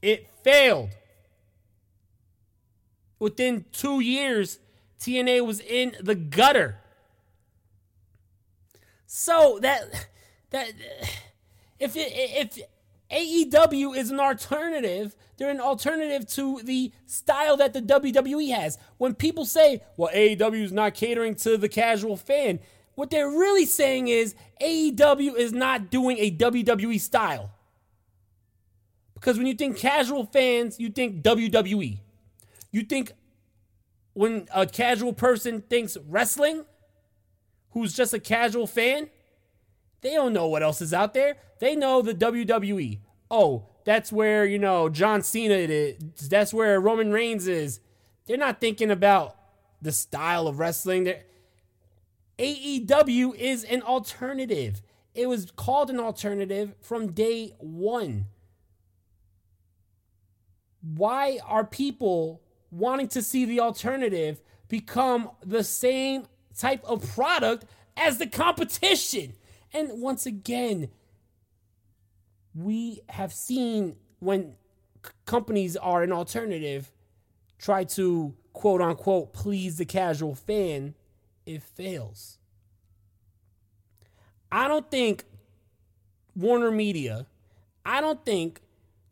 It 0.03 0.29
failed. 0.43 0.91
Within 3.19 3.65
two 3.73 4.01
years, 4.01 4.59
TNA 4.99 5.45
was 5.47 5.61
in 5.61 5.97
the 6.01 6.15
gutter. 6.15 6.79
So 9.07 9.59
that 9.63 10.09
that 10.51 10.73
if 11.79 11.97
it, 11.97 12.13
if 12.13 12.59
AEW 13.11 13.97
is 13.97 14.11
an 14.11 14.21
alternative, 14.21 15.17
they're 15.37 15.51
an 15.51 15.61
alternative 15.61 16.29
to 16.35 16.61
the 16.63 16.93
style 17.07 17.57
that 17.57 17.73
the 17.73 17.83
WWE 17.83 18.55
has. 18.55 18.79
When 18.99 19.15
people 19.15 19.45
say, 19.45 19.83
"Well, 19.97 20.11
AEW 20.15 20.63
is 20.63 20.73
not 20.73 20.95
catering 20.95 21.35
to 21.37 21.57
the 21.57 21.69
casual 21.69 22.17
fan," 22.17 22.61
what 23.01 23.09
they're 23.09 23.31
really 23.31 23.65
saying 23.65 24.09
is 24.09 24.35
AEW 24.61 25.35
is 25.35 25.55
not 25.55 25.91
doing 25.91 26.19
a 26.19 26.31
WWE 26.31 27.01
style. 27.01 27.51
Because 29.15 29.39
when 29.39 29.47
you 29.47 29.55
think 29.55 29.79
casual 29.79 30.27
fans, 30.27 30.79
you 30.79 30.91
think 30.91 31.23
WWE. 31.23 31.99
You 32.71 32.83
think 32.83 33.13
when 34.13 34.47
a 34.55 34.67
casual 34.67 35.15
person 35.15 35.63
thinks 35.63 35.97
wrestling, 36.07 36.67
who's 37.71 37.95
just 37.95 38.13
a 38.13 38.21
casual 38.21 38.67
fan, 38.67 39.09
they 40.03 40.11
don't 40.11 40.35
know 40.35 40.49
what 40.49 40.63
else 40.63 40.83
is 40.83 40.93
out 40.93 41.15
there. 41.15 41.39
They 41.59 41.75
know 41.75 42.03
the 42.03 42.15
WWE. 42.15 42.99
Oh, 43.31 43.65
that's 43.87 44.13
where, 44.13 44.45
you 44.45 44.59
know, 44.59 44.91
John 44.91 45.23
Cena 45.23 45.55
is. 45.55 45.97
That's 46.29 46.53
where 46.53 46.79
Roman 46.79 47.13
Reigns 47.13 47.49
is. 47.49 47.81
They're 48.27 48.37
not 48.37 48.61
thinking 48.61 48.91
about 48.91 49.37
the 49.81 49.91
style 49.91 50.47
of 50.47 50.59
wrestling. 50.59 51.05
They're, 51.05 51.23
AEW 52.41 53.35
is 53.35 53.65
an 53.65 53.83
alternative. 53.83 54.83
It 55.15 55.27
was 55.29 55.51
called 55.51 55.91
an 55.91 56.01
alternative 56.01 56.75
from 56.81 57.13
day 57.13 57.55
one. 57.59 58.27
Why 60.81 61.39
are 61.47 61.65
people 61.65 62.41
wanting 62.71 63.09
to 63.09 63.23
see 63.23 63.45
the 63.45 63.61
alternative 63.61 64.41
become 64.69 65.31
the 65.45 65.65
same 65.65 66.25
type 66.57 66.83
of 66.85 67.07
product 67.15 67.67
as 67.97 68.19
the 68.19 68.27
competition. 68.27 69.35
And 69.73 70.01
once 70.01 70.27
again, 70.27 70.89
we 72.55 73.01
have 73.09 73.33
seen 73.33 73.97
when 74.19 74.55
c- 75.05 75.13
companies 75.27 75.77
are 75.77 76.03
an 76.03 76.13
alternative 76.13 76.93
try 77.59 77.85
to 77.85 78.35
quote 78.53 78.81
unquote 78.81 79.33
please 79.33 79.77
the 79.77 79.85
casual 79.85 80.35
fan, 80.35 80.95
it 81.51 81.63
fails. 81.63 82.39
I 84.53 84.69
don't 84.69 84.91
think 84.91 85.25
Warner 86.35 86.71
Media, 86.71 87.27
I 87.85 88.01
don't 88.01 88.25
think 88.25 88.61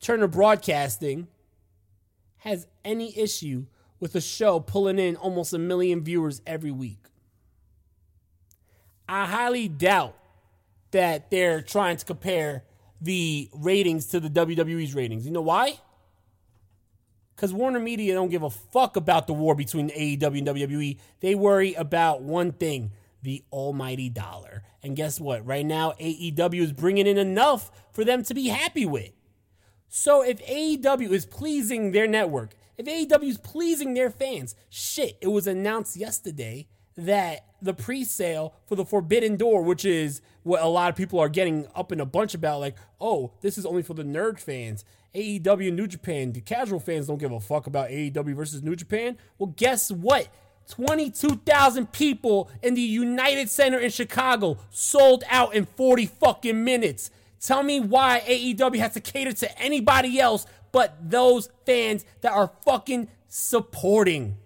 Turner 0.01 0.29
Broadcasting 0.29 1.29
has 2.39 2.67
any 2.85 3.17
issue 3.19 3.67
with 4.01 4.15
a 4.15 4.21
show 4.21 4.61
pulling 4.61 4.99
in 4.99 5.17
almost 5.17 5.53
a 5.53 5.59
million 5.59 6.03
viewers 6.03 6.41
every 6.47 6.71
week. 6.71 7.07
I 9.09 9.27
highly 9.27 9.69
doubt 9.69 10.17
that 10.91 11.31
they're 11.31 11.63
trying 11.63 11.97
to 11.97 12.05
compare 12.05 12.65
the 13.01 13.49
ratings 13.53 14.07
to 14.07 14.21
the 14.21 14.29
WWE's 14.29 14.95
ratings. 14.95 15.27
You 15.27 15.33
know 15.33 15.43
why? 15.43 15.79
Because 17.39 17.55
Warner 17.55 17.79
Media 17.79 18.15
don't 18.15 18.33
give 18.33 18.43
a 18.43 18.51
fuck 18.51 18.97
about 18.97 19.29
the 19.29 19.33
war 19.33 19.55
between 19.55 19.91
AEW 19.91 20.39
and 20.39 20.49
WWE. 20.49 20.99
They 21.21 21.37
worry 21.37 21.73
about 21.75 22.21
one 22.21 22.51
thing 22.51 22.91
the 23.23 23.45
almighty 23.53 24.09
dollar. 24.09 24.65
And 24.83 24.97
guess 24.97 25.21
what? 25.21 25.47
Right 25.47 25.65
now, 25.65 25.93
AEW 26.01 26.61
is 26.61 26.73
bringing 26.73 27.07
in 27.07 27.17
enough 27.17 27.71
for 27.93 28.05
them 28.05 28.25
to 28.25 28.35
be 28.35 28.49
happy 28.49 28.87
with. 28.87 29.13
So 29.89 30.21
if 30.23 30.45
AEW 30.47 31.13
is 31.13 31.27
pleasing 31.27 31.93
their 31.93 32.09
network, 32.09 32.55
if 32.77 32.87
AEW 32.87 33.29
is 33.29 33.39
pleasing 33.39 33.95
their 33.95 34.11
fans, 34.11 34.57
shit, 34.69 35.17
it 35.21 35.29
was 35.29 35.47
announced 35.47 35.97
yesterday 35.97 36.67
that 36.99 37.47
the 37.63 37.73
pre-sale 37.73 38.55
for 38.67 38.77
the 38.77 38.85
Forbidden 38.85 39.37
Door, 39.37 39.63
which 39.63 39.85
is 39.85 40.21
what 40.43 40.61
a 40.61 40.67
lot 40.67 40.91
of 40.91 40.97
people 40.97 41.19
are 41.21 41.29
getting 41.29 41.67
up 41.75 41.93
in 41.93 42.01
a 42.01 42.07
bunch 42.07 42.35
about, 42.35 42.61
like, 42.61 42.77
oh, 43.01 43.33
this 43.41 43.57
is 43.57 43.65
only 43.65 43.83
for 43.83 43.95
the 43.95 44.03
nerd 44.03 44.39
fans. 44.39 44.85
AEW 45.15 45.73
New 45.73 45.87
Japan, 45.87 46.33
the 46.33 46.41
casual 46.41 46.81
fans 46.81 47.07
don't 47.07 47.19
give 47.19 47.33
a 47.33 47.41
fuck 47.41 47.67
about 47.67 47.89
AEW 47.89 48.35
versus 48.35 48.63
New 48.63 48.77
Japan. 48.77 49.17
Well, 49.39 49.55
guess 49.57 49.91
what? 49.91 50.29
22,000 50.71 51.93
people 51.93 52.51
in 52.63 52.75
the 52.75 52.83
United 52.83 53.49
Center 53.49 53.79
in 53.79 53.91
Chicago 53.91 54.59
sold 54.71 55.25
out 55.31 55.55
in 55.55 55.65
40 55.65 56.07
fucking 56.07 56.63
minutes. 56.63 57.11
Tell 57.41 57.63
me 57.63 57.81
why 57.81 58.23
AEW 58.27 58.79
has 58.79 58.95
to 58.95 59.01
cater 59.01 59.33
to 59.33 59.59
anybody 59.59 60.21
else 60.21 60.47
but 60.73 61.11
those 61.11 61.49
fans 61.65 62.05
that 62.21 62.33
are 62.33 62.53
fucking 62.65 63.09
supporting. 63.29 64.37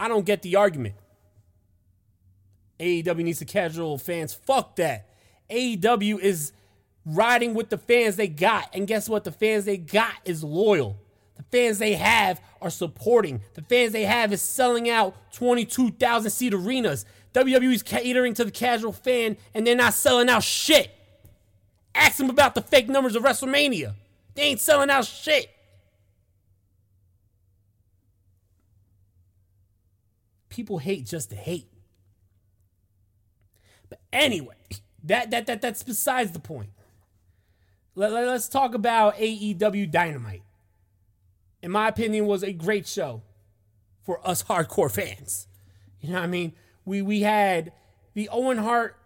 I 0.00 0.08
don't 0.08 0.24
get 0.24 0.40
the 0.40 0.56
argument. 0.56 0.94
AEW 2.80 3.22
needs 3.22 3.38
the 3.38 3.44
casual 3.44 3.98
fans. 3.98 4.32
Fuck 4.32 4.76
that. 4.76 5.10
AEW 5.50 6.18
is 6.18 6.52
riding 7.04 7.52
with 7.52 7.68
the 7.68 7.76
fans 7.76 8.16
they 8.16 8.26
got. 8.26 8.74
And 8.74 8.86
guess 8.86 9.10
what? 9.10 9.24
The 9.24 9.30
fans 9.30 9.66
they 9.66 9.76
got 9.76 10.14
is 10.24 10.42
loyal. 10.42 10.96
The 11.36 11.42
fans 11.42 11.76
they 11.76 11.94
have 11.96 12.40
are 12.62 12.70
supporting. 12.70 13.42
The 13.52 13.60
fans 13.60 13.92
they 13.92 14.04
have 14.04 14.32
is 14.32 14.40
selling 14.40 14.88
out 14.88 15.14
22,000 15.34 16.30
seat 16.30 16.54
arenas. 16.54 17.04
WWE's 17.34 17.82
catering 17.82 18.32
to 18.34 18.44
the 18.44 18.50
casual 18.50 18.92
fan 18.92 19.36
and 19.52 19.66
they're 19.66 19.76
not 19.76 19.92
selling 19.92 20.30
out 20.30 20.42
shit. 20.42 20.90
Ask 21.94 22.16
them 22.16 22.30
about 22.30 22.54
the 22.54 22.62
fake 22.62 22.88
numbers 22.88 23.16
of 23.16 23.22
WrestleMania. 23.22 23.94
They 24.34 24.42
ain't 24.44 24.60
selling 24.60 24.88
out 24.88 25.04
shit. 25.04 25.50
People 30.50 30.78
hate 30.78 31.06
just 31.06 31.30
to 31.30 31.36
hate. 31.36 31.68
But 33.88 34.00
anyway, 34.12 34.54
that 35.04 35.30
that 35.30 35.46
that 35.46 35.62
that's 35.62 35.82
besides 35.82 36.32
the 36.32 36.38
point. 36.38 36.70
Let, 37.94 38.12
let, 38.12 38.26
let's 38.26 38.48
talk 38.48 38.74
about 38.74 39.16
AEW 39.16 39.90
Dynamite. 39.90 40.42
In 41.62 41.70
my 41.70 41.88
opinion, 41.88 42.26
was 42.26 42.42
a 42.42 42.52
great 42.52 42.86
show 42.86 43.22
for 44.02 44.26
us 44.26 44.44
hardcore 44.44 44.90
fans. 44.90 45.48
You 46.00 46.10
know 46.10 46.18
what 46.18 46.24
I 46.24 46.28
mean? 46.28 46.52
We 46.84 47.02
we 47.02 47.20
had 47.22 47.72
the 48.14 48.28
Owen 48.30 48.58
Hart 48.58 48.96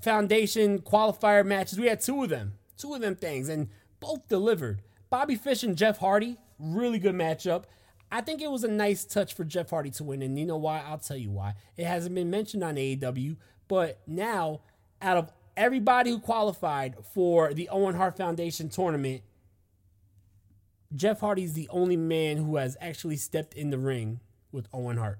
Foundation 0.00 0.80
qualifier 0.80 1.44
matches. 1.44 1.78
We 1.78 1.88
had 1.88 2.00
two 2.00 2.22
of 2.22 2.28
them, 2.28 2.54
two 2.76 2.94
of 2.94 3.00
them 3.00 3.16
things, 3.16 3.48
and 3.48 3.68
both 4.00 4.28
delivered. 4.28 4.82
Bobby 5.10 5.36
Fish 5.36 5.62
and 5.62 5.76
Jeff 5.76 5.98
Hardy, 5.98 6.36
really 6.58 6.98
good 6.98 7.14
matchup. 7.14 7.64
I 8.10 8.22
think 8.22 8.40
it 8.40 8.50
was 8.50 8.64
a 8.64 8.68
nice 8.68 9.04
touch 9.04 9.34
for 9.34 9.44
Jeff 9.44 9.70
Hardy 9.70 9.90
to 9.90 10.04
win, 10.04 10.22
and 10.22 10.38
you 10.38 10.46
know 10.46 10.56
why? 10.56 10.82
I'll 10.86 10.98
tell 10.98 11.16
you 11.16 11.30
why. 11.30 11.54
It 11.76 11.84
hasn't 11.84 12.14
been 12.14 12.30
mentioned 12.30 12.64
on 12.64 12.76
AEW, 12.76 13.36
but 13.68 14.00
now, 14.06 14.60
out 15.02 15.18
of 15.18 15.32
everybody 15.56 16.10
who 16.10 16.18
qualified 16.18 16.96
for 17.12 17.52
the 17.52 17.68
Owen 17.68 17.94
Hart 17.94 18.16
Foundation 18.16 18.70
tournament, 18.70 19.22
Jeff 20.94 21.20
Hardy's 21.20 21.52
the 21.52 21.68
only 21.68 21.96
man 21.96 22.38
who 22.38 22.56
has 22.56 22.76
actually 22.80 23.16
stepped 23.16 23.52
in 23.52 23.68
the 23.70 23.78
ring 23.78 24.20
with 24.52 24.68
Owen 24.72 24.96
Hart. 24.96 25.18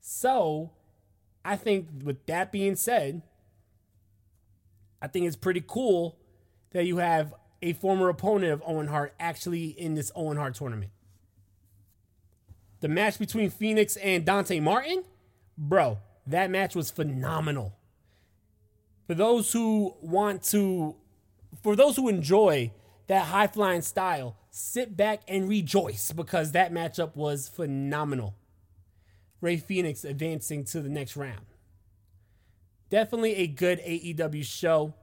So, 0.00 0.70
I 1.44 1.56
think 1.56 1.88
with 2.04 2.24
that 2.26 2.52
being 2.52 2.76
said, 2.76 3.22
I 5.02 5.08
think 5.08 5.26
it's 5.26 5.36
pretty 5.36 5.64
cool 5.66 6.16
that 6.70 6.86
you 6.86 6.98
have 6.98 7.34
a 7.60 7.72
former 7.72 8.08
opponent 8.08 8.52
of 8.52 8.62
Owen 8.66 8.86
Hart 8.86 9.14
actually 9.18 9.66
in 9.66 9.94
this 9.94 10.12
Owen 10.14 10.36
Hart 10.36 10.54
tournament. 10.54 10.92
The 12.80 12.88
match 12.88 13.18
between 13.18 13.50
Fénix 13.50 13.96
and 14.02 14.24
Dante 14.24 14.60
Martin, 14.60 15.04
bro, 15.56 15.98
that 16.26 16.50
match 16.50 16.76
was 16.76 16.90
phenomenal. 16.90 17.74
For 19.06 19.14
those 19.14 19.52
who 19.52 19.94
want 20.00 20.42
to, 20.44 20.94
for 21.62 21.74
those 21.74 21.96
who 21.96 22.08
enjoy 22.08 22.72
that 23.08 23.26
high 23.26 23.46
flying 23.46 23.82
style, 23.82 24.36
sit 24.50 24.96
back 24.96 25.22
and 25.26 25.48
rejoice 25.48 26.12
because 26.12 26.52
that 26.52 26.72
matchup 26.72 27.16
was 27.16 27.48
phenomenal. 27.48 28.34
Rey 29.40 29.56
Fénix 29.56 30.04
advancing 30.04 30.64
to 30.64 30.80
the 30.80 30.88
next 30.88 31.16
round. 31.16 31.46
Definitely 32.90 33.36
a 33.36 33.46
good 33.46 33.80
AEW 33.80 34.44
show. 34.44 34.94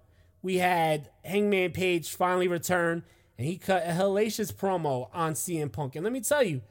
We 0.41 0.57
had 0.57 1.09
Hangman 1.23 1.71
Page 1.71 2.11
finally 2.11 2.47
return, 2.47 3.03
and 3.37 3.47
he 3.47 3.57
cut 3.57 3.83
a 3.83 3.91
hellacious 3.91 4.53
promo 4.53 5.09
on 5.13 5.33
CM 5.33 5.71
Punk. 5.71 5.95
And 5.95 6.03
let 6.03 6.13
me 6.13 6.21
tell 6.21 6.43
you, 6.43 6.61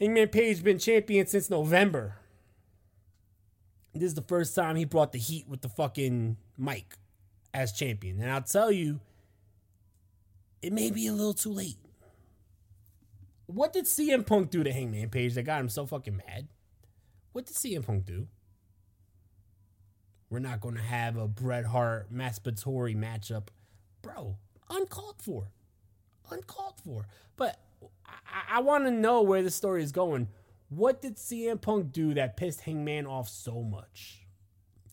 Hangman 0.00 0.28
Page 0.28 0.64
been 0.64 0.78
champion 0.78 1.26
since 1.26 1.50
November. 1.50 2.16
This 3.92 4.04
is 4.04 4.14
the 4.14 4.22
first 4.22 4.54
time 4.54 4.76
he 4.76 4.86
brought 4.86 5.12
the 5.12 5.18
heat 5.18 5.46
with 5.46 5.60
the 5.60 5.68
fucking 5.68 6.38
mic 6.56 6.94
as 7.52 7.72
champion. 7.72 8.20
And 8.20 8.30
I'll 8.30 8.40
tell 8.40 8.72
you, 8.72 9.00
it 10.62 10.72
may 10.72 10.90
be 10.90 11.06
a 11.06 11.12
little 11.12 11.34
too 11.34 11.52
late. 11.52 11.76
What 13.46 13.72
did 13.72 13.84
CM 13.84 14.24
Punk 14.24 14.50
do 14.50 14.62
to 14.62 14.72
Hangman 14.72 15.10
Page 15.10 15.34
that 15.34 15.42
got 15.42 15.60
him 15.60 15.68
so 15.68 15.84
fucking 15.84 16.16
mad? 16.16 16.48
What 17.32 17.46
did 17.46 17.56
CM 17.56 17.84
Punk 17.84 18.06
do? 18.06 18.28
We're 20.30 20.38
not 20.38 20.60
going 20.60 20.76
to 20.76 20.82
have 20.82 21.16
a 21.16 21.26
Bret 21.26 21.66
Hart 21.66 22.12
masturbatory 22.14 22.96
matchup. 22.96 23.48
Bro, 24.00 24.36
uncalled 24.70 25.16
for. 25.20 25.48
Uncalled 26.30 26.80
for. 26.84 27.06
But 27.36 27.58
I, 28.06 28.56
I 28.56 28.60
want 28.60 28.84
to 28.84 28.90
know 28.90 29.22
where 29.22 29.42
the 29.42 29.50
story 29.50 29.82
is 29.82 29.92
going. 29.92 30.28
What 30.68 31.02
did 31.02 31.16
CM 31.16 31.60
Punk 31.60 31.92
do 31.92 32.14
that 32.14 32.36
pissed 32.36 32.60
Hangman 32.60 33.06
off 33.06 33.28
so 33.28 33.62
much? 33.62 34.26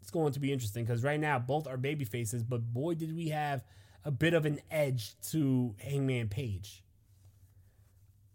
It's 0.01 0.11
going 0.11 0.33
to 0.33 0.39
be 0.39 0.51
interesting 0.51 0.85
because 0.85 1.03
right 1.03 1.19
now 1.19 1.37
both 1.37 1.67
are 1.67 1.77
baby 1.77 2.05
faces, 2.05 2.43
but 2.43 2.73
boy, 2.73 2.95
did 2.95 3.15
we 3.15 3.29
have 3.29 3.63
a 4.07 4.11
bit 4.11 4.33
of 4.33 4.45
an 4.45 4.61
edge 4.71 5.19
to 5.21 5.75
Hangman 5.79 6.29
Page. 6.29 6.81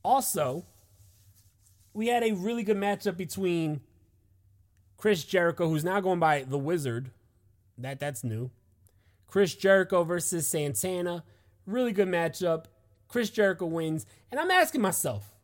Also, 0.05 0.67
we 1.95 2.09
had 2.09 2.23
a 2.23 2.33
really 2.33 2.63
good 2.63 2.77
matchup 2.77 3.17
between 3.17 3.81
Chris 4.99 5.25
Jericho, 5.25 5.71
who's 5.71 5.83
now 5.83 5.99
going 6.01 6.21
by 6.21 6.43
the 6.43 6.59
Wizard. 6.59 7.11
That 7.79 7.99
that's 7.99 8.23
new. 8.23 8.51
Chris 9.27 9.55
Jericho 9.55 10.05
versus 10.05 10.47
Santana. 10.47 11.25
Really 11.65 11.93
good 11.93 12.09
matchup. 12.09 12.67
Chris 13.13 13.31
Jericho 13.31 13.67
wins. 13.67 14.07
And 14.31 14.41
I'm 14.41 14.51
asking 14.51 14.81
myself, 14.81 15.35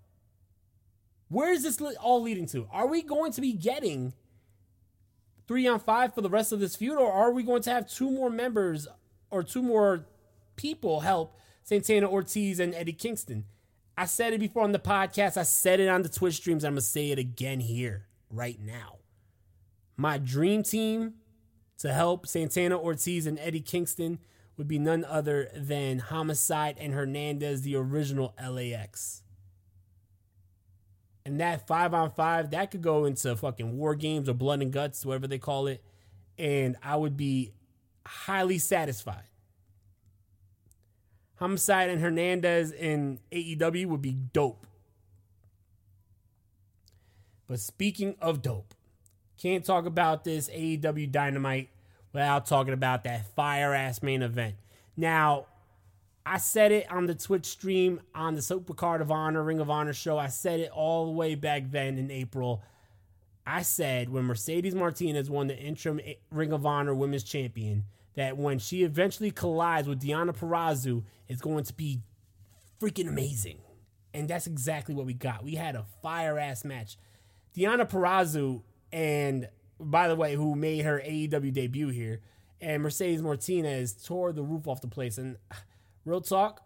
where 1.29 1.53
is 1.53 1.63
this 1.63 1.81
all 2.01 2.23
leading 2.23 2.47
to? 2.47 2.67
Are 2.73 2.87
we 2.87 3.03
going 3.03 3.33
to 3.33 3.41
be 3.43 3.53
getting 3.53 4.15
three 5.47 5.69
on 5.69 5.79
five 5.79 6.15
for 6.15 6.23
the 6.23 6.31
rest 6.31 6.53
of 6.53 6.61
this 6.61 6.77
feud, 6.77 6.99
or 6.99 7.13
are 7.13 7.31
we 7.31 7.43
going 7.43 7.63
to 7.63 7.71
have 7.71 7.89
two 7.89 8.11
more 8.11 8.31
members 8.31 8.89
or 9.31 9.43
two 9.43 9.63
more 9.63 10.07
people 10.57 11.01
help 11.01 11.37
Santana 11.63 12.11
Ortiz 12.11 12.59
and 12.59 12.75
Eddie 12.75 12.93
Kingston? 12.93 13.45
I 13.97 14.07
said 14.07 14.33
it 14.33 14.41
before 14.41 14.63
on 14.63 14.73
the 14.73 14.79
podcast. 14.79 15.37
I 15.37 15.43
said 15.43 15.81
it 15.81 15.89
on 15.89 16.03
the 16.03 16.09
Twitch 16.09 16.37
streams. 16.37 16.65
I'm 16.65 16.77
to 16.77 16.81
say 16.81 17.11
it 17.11 17.19
again 17.19 17.61
here 17.61 18.07
right 18.31 18.59
now. 18.61 18.97
My 19.97 20.17
dream 20.17 20.63
team 20.63 21.15
to 21.79 21.93
help 21.93 22.27
Santana 22.27 22.79
Ortiz 22.79 23.27
and 23.27 23.39
Eddie 23.39 23.61
Kingston 23.61 24.19
would 24.59 24.69
be 24.69 24.79
none 24.79 25.05
other 25.05 25.50
than 25.55 26.00
Homicide 26.00 26.77
and 26.79 26.93
Hernandez, 26.93 27.62
the 27.62 27.77
original 27.77 28.35
LAX. 28.38 29.23
And 31.25 31.41
that 31.41 31.67
five 31.67 31.95
on 31.95 32.11
five, 32.11 32.50
that 32.50 32.71
could 32.73 32.83
go 32.83 33.05
into 33.05 33.37
fucking 33.37 33.79
war 33.79 33.95
games 33.95 34.29
or 34.29 34.35
blood 34.35 34.61
and 34.61 34.73
guts, 34.73 35.07
whatever 35.07 35.29
they 35.29 35.38
call 35.38 35.69
it. 35.69 35.83
And 36.37 36.77
I 36.83 36.97
would 36.97 37.17
be 37.17 37.53
highly 38.05 38.59
satisfied. 38.59 39.25
Homicide 41.37 41.91
and 41.91 42.00
Hernandez 42.00 42.73
in 42.73 43.21
AEW 43.31 43.87
would 43.87 44.03
be 44.03 44.12
dope. 44.12 44.67
But 47.47 47.61
speaking 47.61 48.17
of 48.21 48.43
dope, 48.43 48.75
can't 49.41 49.65
talk 49.65 49.87
about 49.87 50.25
this 50.25 50.50
AEW 50.50 51.12
Dynamite 51.12 51.71
without 52.12 52.47
talking 52.47 52.75
about 52.75 53.05
that 53.05 53.35
fire 53.35 53.75
ass 53.75 54.03
main 54.03 54.23
event. 54.23 54.57
Now, 54.97 55.47
I 56.27 56.38
said 56.38 56.73
it 56.73 56.91
on 56.91 57.07
the 57.07 57.15
Twitch 57.15 57.47
stream 57.47 58.00
on 58.15 58.35
the 58.35 58.41
Supercard 58.41 59.00
of 59.00 59.11
Honor, 59.11 59.43
Ring 59.43 59.61
of 59.61 59.71
Honor 59.71 59.95
show. 59.95 60.19
I 60.19 60.27
said 60.27 60.61
it 60.61 60.71
all 60.71 61.07
the 61.07 61.12
way 61.12 61.35
back 61.35 61.71
then 61.71 61.97
in 61.97 62.11
April. 62.11 62.62
I 63.47 63.62
said 63.62 64.11
when 64.11 64.25
Mercedes 64.25 64.75
Martinez 64.75 65.30
won 65.30 65.47
the 65.47 65.56
interim 65.56 66.00
Ring 66.30 66.52
of 66.52 66.67
Honor 66.67 66.95
Women's 66.95 67.25
Champion, 67.25 67.85
that 68.15 68.37
when 68.37 68.59
she 68.59 68.82
eventually 68.82 69.30
collides 69.30 69.89
with 69.89 70.02
Deonna 70.02 70.37
Purrazzo, 70.37 71.04
it's 71.28 71.41
going 71.41 71.65
to 71.65 71.73
be 71.73 72.00
freaking 72.78 73.09
amazing. 73.09 73.61
And 74.13 74.28
that's 74.28 74.47
exactly 74.47 74.95
what 74.95 75.06
we 75.06 75.15
got. 75.15 75.45
We 75.45 75.54
had 75.54 75.76
a 75.76 75.87
fire 76.02 76.39
ass 76.39 76.65
match. 76.65 76.99
Deonna 77.56 77.89
Purrazzo 77.89 78.63
and 78.93 79.49
by 79.80 80.08
the 80.08 80.17
way, 80.17 80.34
who 80.34 80.54
made 80.54 80.84
her 80.84 81.00
AEW 81.04 81.52
debut 81.52 81.88
here, 81.88 82.21
and 82.60 82.82
Mercedes 82.82 83.23
Martinez 83.23 83.93
tore 83.93 84.32
the 84.32 84.43
roof 84.43 84.67
off 84.67 84.80
the 84.80 84.88
place. 84.88 85.19
And 85.19 85.36
real 86.04 86.21
talk, 86.21 86.62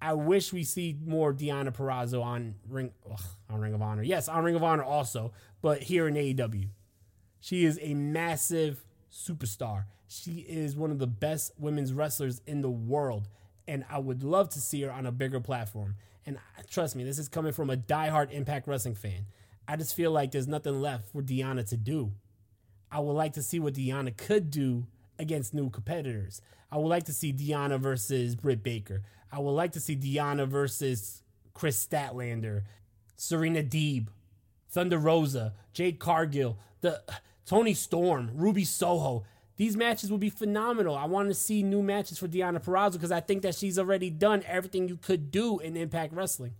I 0.00 0.14
wish 0.14 0.52
we 0.52 0.64
see 0.64 0.96
more 1.04 1.32
Deonna 1.32 1.74
Purrazzo 1.74 2.22
on 2.22 2.56
Ring 2.68 2.92
ugh, 3.10 3.20
on 3.48 3.60
Ring 3.60 3.74
of 3.74 3.82
Honor. 3.82 4.02
Yes, 4.02 4.28
on 4.28 4.42
Ring 4.42 4.56
of 4.56 4.62
Honor 4.62 4.82
also, 4.82 5.32
but 5.60 5.82
here 5.82 6.08
in 6.08 6.14
AEW. 6.14 6.68
She 7.40 7.64
is 7.64 7.78
a 7.82 7.94
massive 7.94 8.84
superstar. 9.12 9.84
She 10.08 10.40
is 10.40 10.76
one 10.76 10.90
of 10.90 10.98
the 10.98 11.06
best 11.06 11.52
women's 11.58 11.92
wrestlers 11.92 12.40
in 12.46 12.62
the 12.62 12.70
world, 12.70 13.28
and 13.66 13.84
I 13.88 13.98
would 13.98 14.22
love 14.22 14.48
to 14.50 14.60
see 14.60 14.82
her 14.82 14.92
on 14.92 15.06
a 15.06 15.12
bigger 15.12 15.40
platform. 15.40 15.96
And 16.26 16.36
uh, 16.36 16.62
trust 16.70 16.94
me, 16.94 17.04
this 17.04 17.18
is 17.18 17.28
coming 17.28 17.52
from 17.52 17.70
a 17.70 17.76
diehard 17.76 18.30
Impact 18.30 18.66
Wrestling 18.68 18.94
fan. 18.94 19.26
I 19.66 19.76
just 19.76 19.94
feel 19.94 20.10
like 20.10 20.32
there's 20.32 20.46
nothing 20.46 20.80
left 20.80 21.10
for 21.12 21.22
Deonna 21.22 21.68
to 21.68 21.76
do. 21.76 22.12
I 22.92 23.00
would 23.00 23.12
like 23.14 23.32
to 23.32 23.42
see 23.42 23.58
what 23.58 23.74
Deonna 23.74 24.14
could 24.14 24.50
do 24.50 24.86
against 25.18 25.54
new 25.54 25.70
competitors. 25.70 26.42
I 26.70 26.76
would 26.76 26.88
like 26.88 27.04
to 27.04 27.12
see 27.12 27.32
Deonna 27.32 27.80
versus 27.80 28.36
Britt 28.36 28.62
Baker. 28.62 29.02
I 29.32 29.38
would 29.38 29.52
like 29.52 29.72
to 29.72 29.80
see 29.80 29.96
Deonna 29.96 30.46
versus 30.46 31.22
Kris 31.54 31.84
Statlander, 31.84 32.64
Serena 33.16 33.62
Deeb, 33.62 34.08
Thunder 34.70 34.98
Rosa, 34.98 35.54
Jade 35.72 35.98
Cargill, 35.98 36.58
the 36.82 37.02
Toni 37.46 37.72
Storm, 37.72 38.30
Ruby 38.34 38.64
Soho. 38.64 39.24
These 39.56 39.76
matches 39.76 40.10
would 40.10 40.20
be 40.20 40.30
phenomenal. 40.30 40.94
I 40.94 41.06
want 41.06 41.28
to 41.28 41.34
see 41.34 41.62
new 41.62 41.82
matches 41.82 42.18
for 42.18 42.28
Deonna 42.28 42.62
Purrazzo 42.62 42.94
because 42.94 43.12
I 43.12 43.20
think 43.20 43.42
that 43.42 43.54
she's 43.54 43.78
already 43.78 44.10
done 44.10 44.42
everything 44.46 44.88
you 44.88 44.96
could 44.96 45.30
do 45.30 45.58
in 45.60 45.76
Impact 45.76 46.12
Wrestling. 46.12 46.54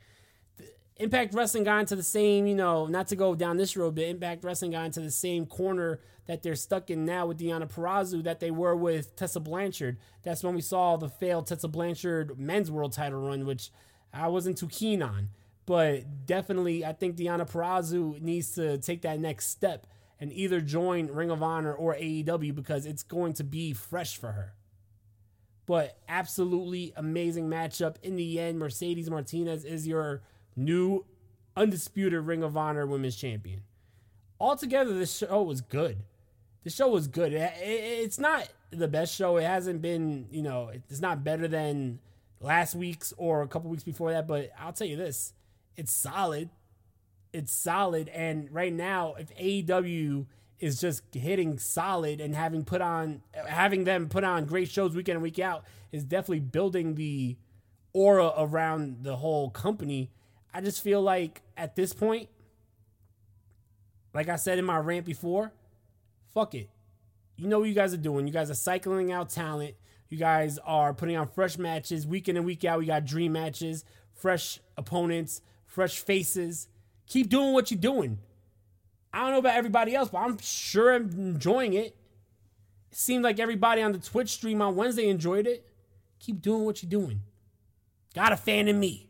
Impact 0.96 1.34
Wrestling 1.34 1.64
got 1.64 1.80
into 1.80 1.96
the 1.96 2.02
same, 2.02 2.46
you 2.46 2.54
know, 2.54 2.86
not 2.86 3.08
to 3.08 3.16
go 3.16 3.34
down 3.34 3.56
this 3.56 3.76
road, 3.76 3.94
but 3.94 4.04
Impact 4.04 4.44
Wrestling 4.44 4.72
got 4.72 4.86
into 4.86 5.00
the 5.00 5.10
same 5.10 5.46
corner 5.46 6.00
that 6.26 6.42
they're 6.42 6.54
stuck 6.54 6.90
in 6.90 7.04
now 7.04 7.26
with 7.26 7.38
Deonna 7.38 7.70
Purrazzo 7.70 8.22
that 8.24 8.40
they 8.40 8.50
were 8.50 8.76
with 8.76 9.16
Tessa 9.16 9.40
Blanchard. 9.40 9.98
That's 10.22 10.44
when 10.44 10.54
we 10.54 10.60
saw 10.60 10.96
the 10.96 11.08
failed 11.08 11.46
Tessa 11.46 11.68
Blanchard 11.68 12.38
men's 12.38 12.70
world 12.70 12.92
title 12.92 13.20
run, 13.20 13.46
which 13.46 13.70
I 14.12 14.28
wasn't 14.28 14.58
too 14.58 14.68
keen 14.68 15.02
on. 15.02 15.30
But 15.64 16.26
definitely, 16.26 16.84
I 16.84 16.92
think 16.92 17.16
Deonna 17.16 17.50
Purrazzo 17.50 18.20
needs 18.20 18.54
to 18.54 18.78
take 18.78 19.02
that 19.02 19.18
next 19.18 19.46
step 19.48 19.86
and 20.20 20.32
either 20.32 20.60
join 20.60 21.08
Ring 21.08 21.30
of 21.30 21.42
Honor 21.42 21.72
or 21.72 21.94
AEW 21.94 22.54
because 22.54 22.86
it's 22.86 23.02
going 23.02 23.32
to 23.34 23.44
be 23.44 23.72
fresh 23.72 24.16
for 24.16 24.32
her. 24.32 24.54
But 25.66 25.98
absolutely 26.08 26.92
amazing 26.96 27.48
matchup. 27.48 27.96
In 28.02 28.16
the 28.16 28.38
end, 28.38 28.58
Mercedes 28.58 29.08
Martinez 29.08 29.64
is 29.64 29.86
your 29.86 30.22
new 30.56 31.04
undisputed 31.56 32.24
Ring 32.24 32.42
of 32.42 32.56
Honor 32.56 32.86
Women's 32.86 33.16
Champion. 33.16 33.62
Altogether, 34.40 34.94
this 34.94 35.16
show 35.18 35.42
was 35.42 35.60
good. 35.60 35.98
The 36.64 36.70
show 36.70 36.88
was 36.88 37.08
good. 37.08 37.32
it's 37.34 38.18
not 38.18 38.48
the 38.70 38.88
best 38.88 39.14
show. 39.14 39.36
It 39.36 39.44
hasn't 39.44 39.82
been, 39.82 40.26
you 40.30 40.42
know, 40.42 40.70
it's 40.72 41.00
not 41.00 41.24
better 41.24 41.48
than 41.48 41.98
last 42.40 42.74
week's 42.74 43.12
or 43.16 43.42
a 43.42 43.48
couple 43.48 43.70
weeks 43.70 43.84
before 43.84 44.12
that. 44.12 44.26
But 44.26 44.50
I'll 44.58 44.72
tell 44.72 44.86
you 44.86 44.96
this: 44.96 45.32
it's 45.76 45.92
solid. 45.92 46.50
It's 47.32 47.52
solid. 47.52 48.08
And 48.10 48.50
right 48.52 48.72
now, 48.72 49.14
if 49.18 49.34
AEW 49.36 50.26
is 50.60 50.80
just 50.80 51.02
hitting 51.12 51.58
solid 51.58 52.20
and 52.20 52.34
having 52.34 52.64
put 52.64 52.80
on, 52.80 53.22
having 53.46 53.84
them 53.84 54.08
put 54.08 54.22
on 54.22 54.44
great 54.44 54.70
shows 54.70 54.94
week 54.94 55.08
in 55.08 55.16
and 55.16 55.22
week 55.22 55.38
out, 55.38 55.64
is 55.90 56.04
definitely 56.04 56.40
building 56.40 56.94
the 56.94 57.36
aura 57.92 58.32
around 58.38 58.98
the 59.02 59.16
whole 59.16 59.50
company 59.50 60.10
I 60.54 60.60
just 60.60 60.82
feel 60.82 61.00
like 61.00 61.42
at 61.56 61.76
this 61.76 61.92
point, 61.92 62.28
like 64.14 64.28
I 64.28 64.36
said 64.36 64.58
in 64.58 64.64
my 64.64 64.78
rant 64.78 65.06
before, 65.06 65.52
fuck 66.34 66.54
it. 66.54 66.68
You 67.36 67.48
know 67.48 67.60
what 67.60 67.68
you 67.68 67.74
guys 67.74 67.94
are 67.94 67.98
doing. 67.98 68.26
You 68.26 68.32
guys 68.32 68.50
are 68.50 68.54
cycling 68.54 69.10
out 69.10 69.30
talent. 69.30 69.74
You 70.08 70.18
guys 70.18 70.58
are 70.58 70.92
putting 70.92 71.16
on 71.16 71.26
fresh 71.28 71.56
matches 71.56 72.06
week 72.06 72.28
in 72.28 72.36
and 72.36 72.44
week 72.44 72.64
out. 72.64 72.78
We 72.78 72.86
got 72.86 73.06
dream 73.06 73.32
matches, 73.32 73.84
fresh 74.14 74.60
opponents, 74.76 75.40
fresh 75.64 75.98
faces. 75.98 76.68
Keep 77.06 77.30
doing 77.30 77.54
what 77.54 77.70
you're 77.70 77.80
doing. 77.80 78.18
I 79.12 79.22
don't 79.22 79.32
know 79.32 79.38
about 79.38 79.56
everybody 79.56 79.94
else, 79.94 80.10
but 80.10 80.18
I'm 80.18 80.38
sure 80.38 80.94
I'm 80.94 81.10
enjoying 81.10 81.72
it. 81.72 81.96
It 82.90 82.98
seemed 82.98 83.24
like 83.24 83.40
everybody 83.40 83.80
on 83.80 83.92
the 83.92 83.98
Twitch 83.98 84.30
stream 84.30 84.60
on 84.60 84.76
Wednesday 84.76 85.08
enjoyed 85.08 85.46
it. 85.46 85.66
Keep 86.20 86.42
doing 86.42 86.64
what 86.64 86.82
you're 86.82 86.90
doing. 86.90 87.22
Got 88.14 88.32
a 88.32 88.36
fan 88.36 88.68
in 88.68 88.78
me. 88.78 89.08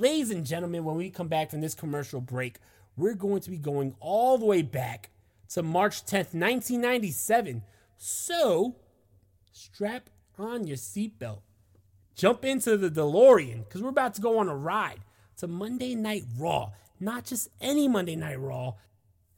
Ladies 0.00 0.30
and 0.30 0.46
gentlemen, 0.46 0.84
when 0.84 0.96
we 0.96 1.10
come 1.10 1.28
back 1.28 1.50
from 1.50 1.60
this 1.60 1.74
commercial 1.74 2.22
break, 2.22 2.56
we're 2.96 3.14
going 3.14 3.42
to 3.42 3.50
be 3.50 3.58
going 3.58 3.94
all 4.00 4.38
the 4.38 4.46
way 4.46 4.62
back 4.62 5.10
to 5.50 5.62
March 5.62 6.06
10th, 6.06 6.32
1997. 6.32 7.62
So, 7.98 8.76
strap 9.52 10.08
on 10.38 10.66
your 10.66 10.78
seatbelt. 10.78 11.42
Jump 12.14 12.46
into 12.46 12.78
the 12.78 12.90
DeLorean 12.90 13.66
because 13.66 13.82
we're 13.82 13.90
about 13.90 14.14
to 14.14 14.22
go 14.22 14.38
on 14.38 14.48
a 14.48 14.56
ride 14.56 15.00
to 15.36 15.46
Monday 15.46 15.94
Night 15.94 16.24
Raw 16.38 16.70
not 17.00 17.24
just 17.24 17.48
any 17.60 17.88
Monday 17.88 18.14
Night 18.14 18.38
Raw. 18.38 18.74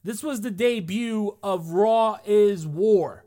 This 0.03 0.21
was 0.21 0.41
the 0.41 0.51
debut 0.51 1.37
of 1.41 1.69
Raw 1.69 2.17
is 2.25 2.67
War, 2.67 3.25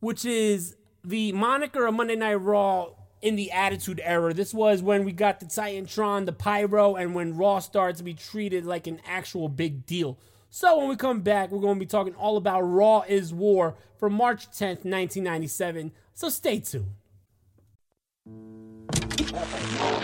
which 0.00 0.24
is 0.24 0.76
the 1.04 1.32
moniker 1.32 1.86
of 1.86 1.94
Monday 1.94 2.16
Night 2.16 2.34
Raw 2.34 2.88
in 3.22 3.36
the 3.36 3.52
Attitude 3.52 4.00
Era. 4.02 4.32
This 4.32 4.54
was 4.54 4.82
when 4.82 5.04
we 5.04 5.12
got 5.12 5.40
the 5.40 5.46
Titantron, 5.46 6.26
the 6.26 6.32
Pyro, 6.32 6.96
and 6.96 7.14
when 7.14 7.36
Raw 7.36 7.58
started 7.58 7.96
to 7.96 8.02
be 8.02 8.14
treated 8.14 8.64
like 8.64 8.86
an 8.86 9.00
actual 9.06 9.48
big 9.48 9.86
deal. 9.86 10.18
So 10.50 10.78
when 10.78 10.88
we 10.88 10.96
come 10.96 11.20
back, 11.20 11.50
we're 11.50 11.60
going 11.60 11.76
to 11.76 11.80
be 11.80 11.86
talking 11.86 12.14
all 12.14 12.36
about 12.36 12.62
Raw 12.62 13.02
is 13.06 13.32
War 13.32 13.76
for 13.98 14.10
March 14.10 14.50
10th, 14.50 14.84
1997. 14.84 15.92
So 16.14 16.28
stay 16.28 16.60
tuned. 16.60 16.86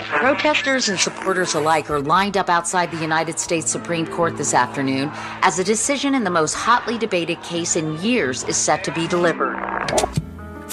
Protesters 0.06 0.88
and 0.88 0.98
supporters 0.98 1.54
alike 1.54 1.90
are 1.90 2.00
lined 2.00 2.36
up 2.36 2.48
outside 2.48 2.90
the 2.90 3.00
United 3.00 3.40
States 3.40 3.70
Supreme 3.70 4.06
Court 4.06 4.36
this 4.36 4.54
afternoon 4.54 5.10
as 5.42 5.58
a 5.58 5.64
decision 5.64 6.14
in 6.14 6.22
the 6.22 6.30
most 6.30 6.54
hotly 6.54 6.96
debated 6.96 7.42
case 7.42 7.74
in 7.74 8.00
years 8.00 8.44
is 8.44 8.56
set 8.56 8.84
to 8.84 8.92
be 8.92 9.08
delivered. 9.08 9.56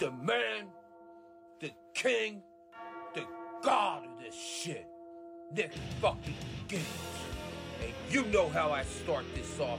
The 0.00 0.10
man, 0.12 0.68
the 1.60 1.70
king, 1.92 2.40
the 3.14 3.26
god 3.62 4.06
of 4.06 4.18
this 4.18 4.34
shit. 4.34 4.86
Nick 5.54 5.74
fucking 6.00 6.34
Gage. 6.68 6.80
And 7.82 7.92
you 8.08 8.24
know 8.32 8.48
how 8.48 8.70
I 8.70 8.82
start 8.84 9.26
this 9.34 9.60
off. 9.60 9.78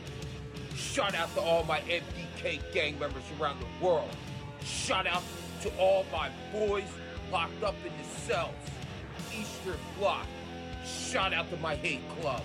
Shout 0.75 1.15
out 1.15 1.33
to 1.33 1.41
all 1.41 1.63
my 1.63 1.79
MDK 1.79 2.61
gang 2.71 2.99
members 2.99 3.23
around 3.39 3.61
the 3.61 3.83
world. 3.83 4.15
Shout 4.63 5.07
out 5.07 5.23
to 5.63 5.69
all 5.79 6.05
my 6.11 6.29
boys 6.53 6.83
locked 7.31 7.63
up 7.63 7.73
in 7.83 7.91
the 7.97 8.19
cells. 8.19 8.53
Eastern 9.31 9.79
Block. 9.97 10.27
Shout 10.85 11.33
out 11.33 11.49
to 11.49 11.57
my 11.57 11.73
hate 11.73 12.07
club. 12.19 12.43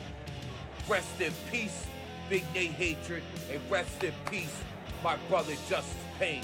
Rest 0.89 1.21
in 1.21 1.33
peace, 1.53 1.85
Big 2.31 2.43
Nate 2.55 2.71
Hatred, 2.71 3.23
and 3.53 3.61
rest 3.71 4.03
in 4.03 4.15
peace, 4.31 4.62
my 5.05 5.19
brother 5.29 5.53
Justice 5.69 5.95
Payne. 6.19 6.41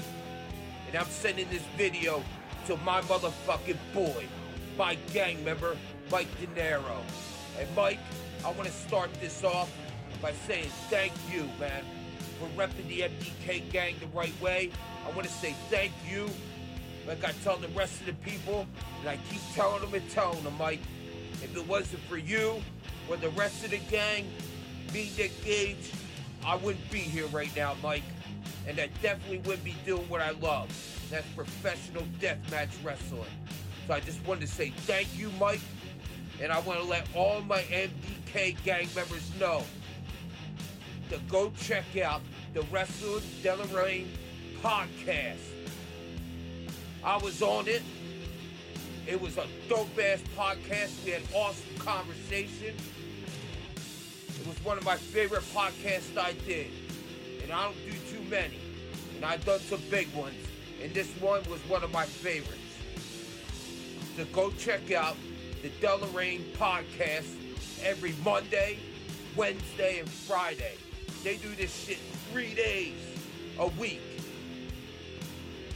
And 0.93 1.01
I'm 1.01 1.09
sending 1.09 1.49
this 1.49 1.63
video 1.75 2.23
to 2.67 2.77
my 2.77 3.01
motherfucking 3.01 3.79
boy, 3.95 4.27
my 4.77 4.93
gang 5.11 5.43
member, 5.43 5.75
Mike 6.11 6.27
De 6.39 6.45
Niro. 6.45 7.01
And 7.59 7.67
Mike, 7.75 7.97
I 8.45 8.51
want 8.51 8.65
to 8.65 8.71
start 8.71 9.11
this 9.15 9.43
off 9.43 9.71
by 10.21 10.33
saying 10.45 10.69
thank 10.91 11.11
you, 11.33 11.49
man, 11.59 11.83
for 12.39 12.45
repping 12.55 12.87
the 12.87 13.09
MDK 13.09 13.71
gang 13.71 13.95
the 13.99 14.07
right 14.15 14.39
way. 14.39 14.69
I 15.03 15.09
want 15.15 15.23
to 15.23 15.33
say 15.33 15.55
thank 15.71 15.93
you, 16.07 16.29
like 17.07 17.23
I 17.25 17.31
tell 17.43 17.57
the 17.57 17.69
rest 17.69 17.99
of 18.01 18.05
the 18.05 18.13
people, 18.13 18.67
and 18.99 19.09
I 19.09 19.17
keep 19.31 19.41
telling 19.55 19.81
them 19.81 19.95
and 19.95 20.07
telling 20.11 20.43
them, 20.43 20.55
Mike, 20.59 20.81
if 21.41 21.57
it 21.57 21.67
wasn't 21.67 22.03
for 22.03 22.17
you 22.17 22.61
or 23.09 23.17
the 23.17 23.29
rest 23.29 23.65
of 23.65 23.71
the 23.71 23.79
gang, 23.89 24.27
me, 24.93 25.09
Nick 25.17 25.43
Gage, 25.43 25.91
I 26.45 26.55
wouldn't 26.55 26.91
be 26.91 26.99
here 26.99 27.25
right 27.27 27.53
now, 27.55 27.75
Mike. 27.81 28.03
And 28.67 28.79
I 28.79 28.89
definitely 29.01 29.39
wouldn't 29.39 29.63
be 29.63 29.75
doing 29.85 30.07
what 30.09 30.21
I 30.21 30.31
love. 30.31 30.69
That's 31.09 31.27
professional 31.35 32.03
deathmatch 32.19 32.71
wrestling. 32.83 33.23
So 33.87 33.93
I 33.93 33.99
just 33.99 34.25
wanted 34.25 34.41
to 34.41 34.47
say 34.47 34.69
thank 34.69 35.07
you, 35.17 35.29
Mike. 35.39 35.61
And 36.41 36.51
I 36.51 36.59
want 36.61 36.79
to 36.79 36.85
let 36.85 37.07
all 37.15 37.41
my 37.41 37.61
MDK 37.61 38.61
gang 38.63 38.87
members 38.95 39.29
know 39.39 39.63
to 41.09 41.19
go 41.29 41.51
check 41.59 41.97
out 41.97 42.21
the 42.53 42.61
Wrestling 42.71 43.21
DeLorean 43.43 44.07
podcast. 44.61 45.37
I 47.03 47.17
was 47.17 47.41
on 47.41 47.67
it. 47.67 47.83
It 49.05 49.21
was 49.21 49.37
a 49.37 49.45
dope 49.67 49.99
ass 49.99 50.23
podcast. 50.37 51.03
We 51.03 51.11
had 51.11 51.21
awesome 51.33 51.77
conversation. 51.77 52.73
It 54.39 54.47
was 54.47 54.63
one 54.63 54.77
of 54.77 54.85
my 54.85 54.95
favorite 54.95 55.43
podcasts 55.53 56.17
I 56.17 56.33
did. 56.47 56.71
And 57.43 57.51
I 57.51 57.65
don't 57.65 57.75
do 57.85 57.91
many. 58.33 58.57
And 59.15 59.23
I've 59.23 59.45
done 59.45 59.59
some 59.59 59.81
big 59.91 60.11
ones. 60.15 60.35
And 60.81 60.91
this 60.91 61.09
one 61.21 61.41
was 61.49 61.59
one 61.69 61.83
of 61.83 61.91
my 61.91 62.05
favorites. 62.05 62.59
So 64.17 64.25
go 64.33 64.49
check 64.57 64.91
out 64.91 65.15
the 65.61 65.69
DeLorean 65.69 66.41
podcast 66.53 67.27
every 67.83 68.15
Monday, 68.25 68.79
Wednesday, 69.35 69.99
and 69.99 70.09
Friday. 70.09 70.73
They 71.23 71.37
do 71.37 71.53
this 71.55 71.85
shit 71.85 71.99
three 72.31 72.55
days 72.55 72.95
a 73.59 73.67
week. 73.67 74.01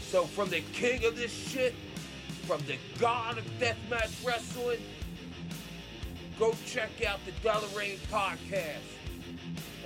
So 0.02 0.26
from 0.26 0.50
the 0.50 0.62
king 0.74 1.06
of 1.06 1.16
this 1.16 1.32
shit, 1.32 1.76
from 2.48 2.62
the 2.66 2.78
god 2.98 3.38
of 3.38 3.46
deathmatch 3.60 4.26
wrestling, 4.26 4.82
go 6.40 6.56
check 6.66 7.06
out 7.06 7.20
the 7.26 7.32
DeLorean 7.48 7.98
podcast. 8.10 8.97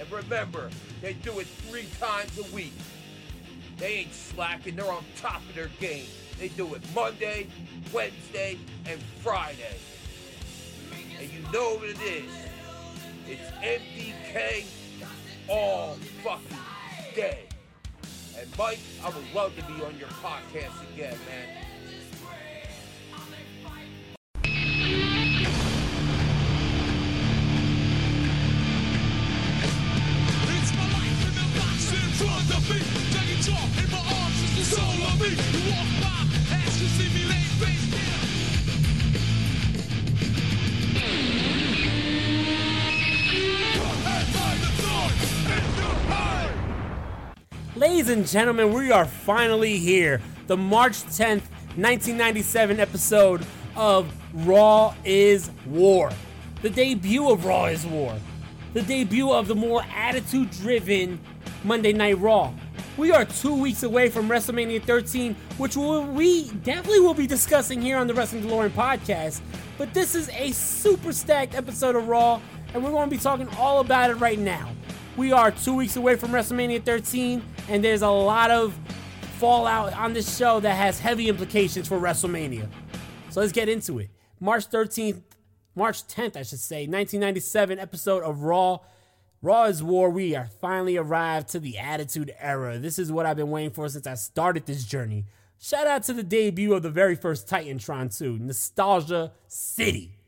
And 0.01 0.11
remember, 0.11 0.71
they 0.99 1.13
do 1.13 1.37
it 1.37 1.45
three 1.69 1.85
times 1.99 2.35
a 2.39 2.55
week. 2.55 2.73
They 3.77 3.97
ain't 3.97 4.13
slacking, 4.13 4.75
they're 4.75 4.91
on 4.91 5.05
top 5.15 5.47
of 5.47 5.53
their 5.53 5.69
game. 5.79 6.07
They 6.39 6.47
do 6.47 6.73
it 6.73 6.81
Monday, 6.95 7.45
Wednesday, 7.93 8.57
and 8.87 8.99
Friday. 9.21 9.77
And 11.19 11.29
you 11.31 11.41
know 11.53 11.75
what 11.75 11.89
it 11.89 12.01
is. 12.01 12.31
It's 13.27 13.51
MDK 13.61 14.65
all 15.47 15.97
fucking 16.23 16.57
day. 17.15 17.43
And 18.39 18.49
Mike, 18.57 18.79
I 19.03 19.09
would 19.09 19.33
love 19.35 19.55
to 19.55 19.63
be 19.65 19.83
on 19.83 19.99
your 19.99 20.09
podcast 20.09 20.81
again, 20.95 21.17
man. 21.29 21.60
Gentlemen, 48.31 48.73
we 48.73 48.93
are 48.93 49.05
finally 49.05 49.77
here. 49.77 50.21
The 50.47 50.55
March 50.55 51.03
10th, 51.03 51.43
1997 51.75 52.79
episode 52.79 53.45
of 53.75 54.09
Raw 54.45 54.95
is 55.03 55.51
War. 55.65 56.11
The 56.61 56.69
debut 56.69 57.29
of 57.29 57.43
Raw 57.43 57.65
is 57.65 57.85
War. 57.85 58.17
The 58.71 58.83
debut 58.83 59.29
of 59.33 59.49
the 59.49 59.55
more 59.55 59.83
attitude 59.93 60.49
driven 60.51 61.19
Monday 61.65 61.91
Night 61.91 62.19
Raw. 62.19 62.53
We 62.95 63.11
are 63.11 63.25
two 63.25 63.53
weeks 63.53 63.83
away 63.83 64.07
from 64.07 64.29
WrestleMania 64.29 64.81
13, 64.83 65.35
which 65.57 65.75
we 65.75 66.51
definitely 66.63 67.01
will 67.01 67.13
be 67.13 67.27
discussing 67.27 67.81
here 67.81 67.97
on 67.97 68.07
the 68.07 68.13
Wrestling 68.13 68.43
DeLorean 68.43 68.69
podcast. 68.69 69.41
But 69.77 69.93
this 69.93 70.15
is 70.15 70.29
a 70.29 70.53
super 70.53 71.11
stacked 71.11 71.53
episode 71.53 71.97
of 71.97 72.07
Raw, 72.07 72.39
and 72.73 72.81
we're 72.81 72.91
going 72.91 73.09
to 73.09 73.13
be 73.13 73.21
talking 73.21 73.49
all 73.57 73.81
about 73.81 74.09
it 74.09 74.15
right 74.15 74.39
now. 74.39 74.69
We 75.17 75.33
are 75.33 75.51
two 75.51 75.75
weeks 75.75 75.97
away 75.97 76.15
from 76.15 76.29
WrestleMania 76.29 76.83
13, 76.85 77.43
and 77.71 77.81
there's 77.81 78.01
a 78.01 78.09
lot 78.09 78.51
of 78.51 78.77
fallout 79.37 79.93
on 79.93 80.11
this 80.11 80.37
show 80.37 80.59
that 80.59 80.75
has 80.75 80.99
heavy 80.99 81.29
implications 81.29 81.87
for 81.87 81.97
WrestleMania. 81.97 82.67
So 83.29 83.39
let's 83.39 83.53
get 83.53 83.69
into 83.69 83.99
it. 83.99 84.09
March 84.41 84.69
13th, 84.69 85.21
March 85.73 86.05
10th, 86.07 86.35
I 86.35 86.43
should 86.43 86.59
say, 86.59 86.81
1997 86.81 87.79
episode 87.79 88.23
of 88.23 88.43
Raw 88.43 88.79
Raw 89.41 89.63
is 89.63 89.81
War. 89.81 90.09
We 90.09 90.35
are 90.35 90.49
finally 90.59 90.97
arrived 90.97 91.47
to 91.49 91.59
the 91.59 91.79
Attitude 91.79 92.31
Era. 92.37 92.77
This 92.77 92.99
is 92.99 93.09
what 93.09 93.25
I've 93.25 93.37
been 93.37 93.49
waiting 93.49 93.71
for 93.71 93.87
since 93.87 94.05
I 94.05 94.15
started 94.15 94.65
this 94.65 94.83
journey. 94.83 95.25
Shout 95.57 95.87
out 95.87 96.03
to 96.03 96.13
the 96.13 96.23
debut 96.23 96.73
of 96.73 96.83
the 96.83 96.91
very 96.91 97.15
first 97.15 97.47
Titantron 97.47 98.15
2, 98.15 98.37
Nostalgia 98.37 99.31
City. 99.47 100.19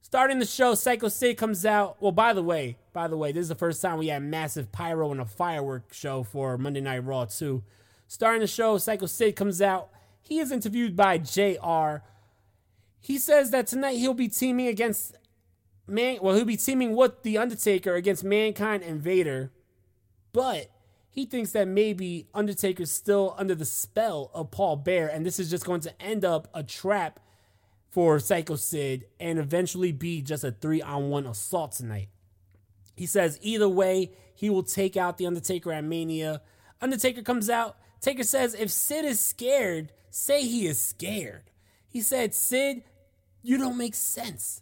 Starting 0.00 0.38
the 0.38 0.46
show, 0.46 0.74
Psycho 0.74 1.08
Sid 1.08 1.36
comes 1.36 1.64
out. 1.66 2.00
Well, 2.00 2.12
by 2.12 2.32
the 2.32 2.42
way, 2.42 2.78
by 2.92 3.08
the 3.08 3.16
way, 3.16 3.32
this 3.32 3.42
is 3.42 3.48
the 3.48 3.54
first 3.54 3.80
time 3.80 3.98
we 3.98 4.08
had 4.08 4.22
massive 4.22 4.72
pyro 4.72 5.10
and 5.10 5.20
a 5.20 5.24
firework 5.24 5.92
show 5.92 6.22
for 6.22 6.58
Monday 6.58 6.80
Night 6.80 7.04
Raw 7.04 7.24
2. 7.24 7.62
Starting 8.08 8.40
the 8.40 8.46
show, 8.46 8.76
Psycho 8.78 9.06
Sid 9.06 9.36
comes 9.36 9.62
out. 9.62 9.90
He 10.20 10.38
is 10.38 10.50
interviewed 10.50 10.96
by 10.96 11.18
JR. 11.18 12.02
He 13.00 13.18
says 13.18 13.50
that 13.50 13.66
tonight 13.66 13.96
he'll 13.96 14.14
be 14.14 14.28
teaming 14.28 14.66
against 14.66 15.16
man, 15.86 16.18
well, 16.22 16.34
he'll 16.34 16.44
be 16.44 16.56
teaming 16.56 16.94
with 16.94 17.22
the 17.22 17.38
Undertaker 17.38 17.94
against 17.94 18.24
Mankind 18.24 18.82
and 18.82 19.00
Vader, 19.00 19.50
but 20.32 20.70
he 21.10 21.26
thinks 21.26 21.52
that 21.52 21.66
maybe 21.66 22.28
Undertaker's 22.32 22.90
still 22.90 23.34
under 23.36 23.54
the 23.54 23.64
spell 23.64 24.30
of 24.32 24.50
Paul 24.50 24.76
Bear, 24.76 25.08
and 25.08 25.26
this 25.26 25.40
is 25.40 25.50
just 25.50 25.64
going 25.64 25.80
to 25.80 26.02
end 26.02 26.24
up 26.24 26.48
a 26.54 26.62
trap 26.62 27.18
for 27.90 28.20
Psycho 28.20 28.54
Sid 28.54 29.06
and 29.18 29.38
eventually 29.38 29.90
be 29.90 30.22
just 30.22 30.44
a 30.44 30.52
three 30.52 30.80
on 30.80 31.10
one 31.10 31.26
assault 31.26 31.72
tonight. 31.72 32.08
He 33.00 33.06
says 33.06 33.38
either 33.40 33.66
way, 33.66 34.12
he 34.34 34.50
will 34.50 34.62
take 34.62 34.94
out 34.94 35.16
the 35.16 35.26
Undertaker 35.26 35.72
at 35.72 35.84
Mania. 35.84 36.42
Undertaker 36.82 37.22
comes 37.22 37.48
out. 37.48 37.78
Taker 38.02 38.24
says 38.24 38.52
if 38.52 38.70
Sid 38.70 39.06
is 39.06 39.18
scared, 39.18 39.90
say 40.10 40.42
he 40.42 40.66
is 40.66 40.78
scared. 40.78 41.44
He 41.88 42.02
said, 42.02 42.34
Sid, 42.34 42.82
you 43.40 43.56
don't 43.56 43.78
make 43.78 43.94
sense. 43.94 44.60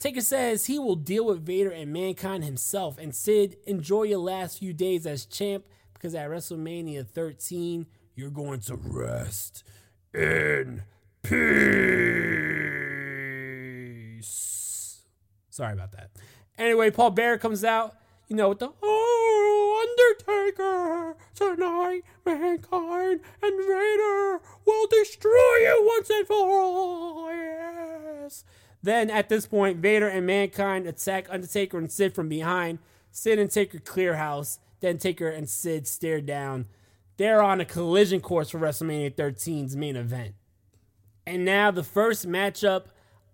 Taker 0.00 0.22
says 0.22 0.64
he 0.66 0.80
will 0.80 0.96
deal 0.96 1.24
with 1.24 1.46
Vader 1.46 1.70
and 1.70 1.92
Mankind 1.92 2.42
himself. 2.42 2.98
And 2.98 3.14
Sid, 3.14 3.58
enjoy 3.64 4.02
your 4.02 4.18
last 4.18 4.58
few 4.58 4.72
days 4.72 5.06
as 5.06 5.24
champ 5.24 5.64
because 5.94 6.16
at 6.16 6.28
WrestleMania 6.28 7.06
13, 7.06 7.86
you're 8.16 8.30
going 8.30 8.58
to 8.62 8.74
rest 8.74 9.62
in 10.12 10.82
peace. 11.22 11.38
Sorry 15.50 15.74
about 15.74 15.92
that. 15.92 16.10
Anyway, 16.58 16.90
Paul 16.90 17.10
Bearer 17.10 17.38
comes 17.38 17.62
out, 17.62 17.94
you 18.26 18.36
know, 18.36 18.48
with 18.50 18.58
the 18.58 18.72
Oh, 18.82 20.18
Undertaker, 20.18 21.16
tonight, 21.34 22.02
Mankind 22.26 23.20
and 23.42 23.58
Vader 23.58 24.40
will 24.66 24.86
destroy 24.88 25.56
you 25.60 25.92
once 25.96 26.10
and 26.10 26.26
for 26.26 26.34
all. 26.34 27.30
Yes. 27.32 28.44
Then 28.82 29.08
at 29.10 29.28
this 29.28 29.46
point, 29.46 29.78
Vader 29.78 30.08
and 30.08 30.26
Mankind 30.26 30.86
attack 30.86 31.26
Undertaker 31.30 31.78
and 31.78 31.90
Sid 31.90 32.14
from 32.14 32.28
behind. 32.28 32.80
Sid 33.10 33.38
and 33.38 33.50
Taker 33.50 33.78
clear 33.78 34.16
house. 34.16 34.58
Then 34.80 34.98
Taker 34.98 35.28
and 35.28 35.48
Sid 35.48 35.86
stare 35.86 36.20
down. 36.20 36.66
They're 37.16 37.42
on 37.42 37.60
a 37.60 37.64
collision 37.64 38.20
course 38.20 38.50
for 38.50 38.60
WrestleMania 38.60 39.14
13's 39.14 39.76
main 39.76 39.96
event. 39.96 40.34
And 41.26 41.44
now 41.44 41.70
the 41.70 41.82
first 41.82 42.28
matchup 42.28 42.86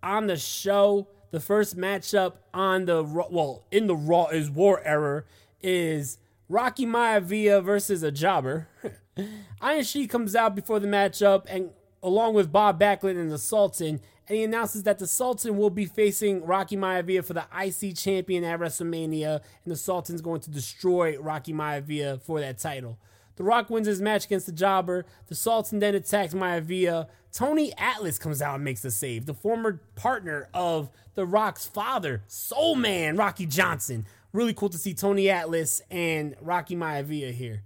on 0.03 0.27
the 0.27 0.37
show, 0.37 1.09
the 1.35 1.41
first 1.41 1.77
matchup 1.77 2.35
on 2.55 2.85
the 2.85 3.03
well 3.03 3.65
in 3.73 3.89
the 3.89 3.97
Raw 3.97 4.27
is 4.27 4.49
War 4.49 4.81
Error 4.85 5.27
is 5.61 6.19
Rocky 6.49 6.87
Maivia 6.87 7.61
versus 7.61 8.05
a 8.05 8.13
jobber. 8.13 8.69
Iron 9.61 9.83
Sheik 9.83 10.11
comes 10.11 10.37
out 10.37 10.55
before 10.55 10.79
the 10.79 10.87
matchup 10.87 11.45
and 11.49 11.71
along 12.05 12.35
with 12.35 12.53
Bob 12.53 12.79
Backlund 12.79 13.19
and 13.19 13.33
the 13.33 13.39
Sultan 13.39 14.01
and 14.29 14.39
he 14.39 14.45
announces 14.45 14.85
that 14.85 15.01
the 15.01 15.09
Sultan 15.09 15.57
will 15.57 15.71
be 15.71 15.87
facing 15.87 16.45
Rocky 16.45 16.77
Maivia 16.77 17.25
for 17.25 17.35
the 17.35 17.47
IC 17.53 17.97
champion 17.97 18.43
at 18.45 18.59
WrestleMania, 18.59 19.41
and 19.65 19.73
the 19.73 19.77
Sultan's 19.77 20.23
going 20.23 20.41
to 20.43 20.51
destroy 20.51 21.19
Rocky 21.19 21.53
Maivia 21.53 22.23
for 22.23 22.41
that 22.41 22.59
title. 22.59 22.97
The 23.37 23.45
Rock 23.45 23.71
wins 23.71 23.87
his 23.87 24.01
match 24.01 24.27
against 24.27 24.47
the 24.47 24.53
Jobber. 24.53 25.05
The 25.27 25.35
Sultan 25.35 25.81
then 25.81 25.95
attacks 25.95 26.35
Maivia. 26.35 27.09
Tony 27.33 27.73
Atlas 27.77 28.19
comes 28.19 28.41
out 28.41 28.55
and 28.55 28.65
makes 28.65 28.83
the 28.83 28.91
save. 28.91 29.27
The 29.27 29.35
former 29.35 29.81
partner 29.97 30.49
of 30.55 30.91
The 31.15 31.27
Rock's 31.27 31.67
father, 31.67 32.23
Soul 32.29 32.77
Man, 32.77 33.17
Rocky 33.17 33.47
Johnson. 33.47 34.07
Really 34.33 34.55
cool 34.55 34.69
to 34.69 34.79
see 34.79 34.95
Tony 34.95 35.29
Atlas 35.29 35.83
and 35.91 36.37
Rocky 36.41 36.77
Maivia 36.77 37.33
here. 37.33 37.63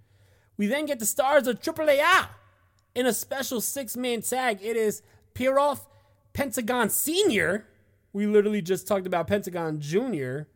We 0.56 0.66
then 0.66 0.86
get 0.86 0.98
the 0.98 1.06
stars 1.06 1.46
of 1.46 1.60
AAA 1.60 2.28
in 2.94 3.06
a 3.06 3.12
special 3.12 3.60
six 3.60 3.96
man 3.96 4.22
tag. 4.22 4.58
It 4.62 4.76
is 4.76 5.02
Pierroth 5.34 5.86
Pentagon 6.32 6.88
Senior. 6.88 7.66
We 8.12 8.26
literally 8.26 8.62
just 8.62 8.88
talked 8.88 9.06
about 9.06 9.26
Pentagon 9.26 9.80
Junior 9.80 10.48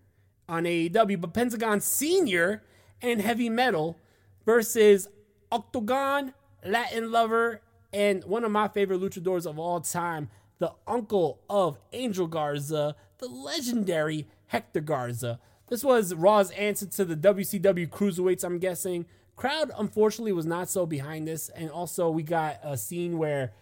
on 0.48 0.64
AEW, 0.64 1.20
but 1.20 1.34
Pentagon 1.34 1.80
Senior 1.80 2.62
and 3.00 3.20
Heavy 3.20 3.48
Metal 3.48 3.98
versus 4.44 5.08
Octagon, 5.50 6.32
Latin 6.64 7.10
Lover, 7.10 7.60
and 7.92 8.24
one 8.24 8.44
of 8.44 8.50
my 8.50 8.68
favorite 8.68 9.00
luchadors 9.00 9.46
of 9.46 9.58
all 9.58 9.80
time, 9.80 10.30
the 10.58 10.72
uncle 10.86 11.40
of 11.50 11.78
Angel 11.92 12.26
Garza, 12.26 12.96
the 13.18 13.28
legendary 13.28 14.26
Hector 14.46 14.80
Garza. 14.80 15.38
This 15.68 15.84
was 15.84 16.14
Raw's 16.14 16.50
answer 16.52 16.86
to 16.86 17.04
the 17.04 17.16
WCW 17.16 17.88
Cruiserweights, 17.88 18.44
I'm 18.44 18.58
guessing. 18.58 19.06
Crowd, 19.36 19.70
unfortunately, 19.78 20.32
was 20.32 20.46
not 20.46 20.68
so 20.68 20.84
behind 20.84 21.26
this. 21.26 21.48
And 21.48 21.70
also, 21.70 22.10
we 22.10 22.22
got 22.22 22.58
a 22.62 22.76
scene 22.76 23.16
where 23.16 23.52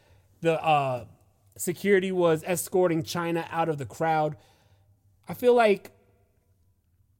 the 0.40 0.62
uh, 0.62 1.04
security 1.56 2.10
was 2.10 2.42
escorting 2.44 3.02
Chyna 3.02 3.46
out 3.50 3.68
of 3.68 3.78
the 3.78 3.86
crowd. 3.86 4.36
I 5.28 5.34
feel 5.34 5.54
like, 5.54 5.92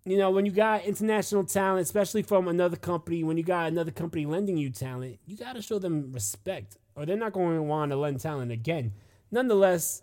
you 0.05 0.17
know, 0.17 0.31
when 0.31 0.47
you 0.47 0.53
got 0.53 0.85
international 0.85 1.45
talent, 1.45 1.83
especially 1.83 2.23
from 2.23 2.49
another 2.49 2.77
company, 2.77 3.23
when 3.23 3.37
you 3.37 3.43
got 3.43 3.69
another 3.69 3.91
company 3.91 4.27
lending 4.27 4.57
you 4.57 4.71
talent, 4.71 5.19
you 5.27 5.37
got 5.37 5.57
to 5.57 5.63
show 5.63 5.79
them 5.79 6.13
respect 6.13 6.77
or 6.95 7.07
they're 7.07 7.17
not 7.17 7.33
going 7.33 7.57
to 7.57 7.63
want 7.63 7.91
to 7.93 7.97
lend 7.97 8.21
talent 8.21 8.51
again. 8.51 8.93
Nonetheless, 9.31 10.03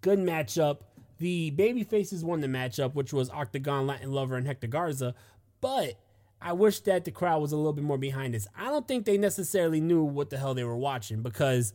good 0.00 0.18
matchup. 0.18 0.78
The 1.18 1.50
baby 1.50 1.84
faces 1.84 2.24
won 2.24 2.40
the 2.40 2.46
matchup, 2.46 2.94
which 2.94 3.12
was 3.12 3.30
Octagon, 3.30 3.86
Latin 3.86 4.12
Lover, 4.12 4.36
and 4.36 4.46
Hector 4.46 4.66
Garza. 4.66 5.14
But 5.60 5.94
I 6.40 6.52
wish 6.52 6.80
that 6.80 7.04
the 7.04 7.10
crowd 7.10 7.40
was 7.40 7.52
a 7.52 7.56
little 7.56 7.72
bit 7.72 7.84
more 7.84 7.98
behind 7.98 8.34
this. 8.34 8.46
I 8.56 8.64
don't 8.66 8.86
think 8.86 9.06
they 9.06 9.16
necessarily 9.16 9.80
knew 9.80 10.02
what 10.02 10.30
the 10.30 10.38
hell 10.38 10.54
they 10.54 10.64
were 10.64 10.76
watching 10.76 11.22
because 11.22 11.72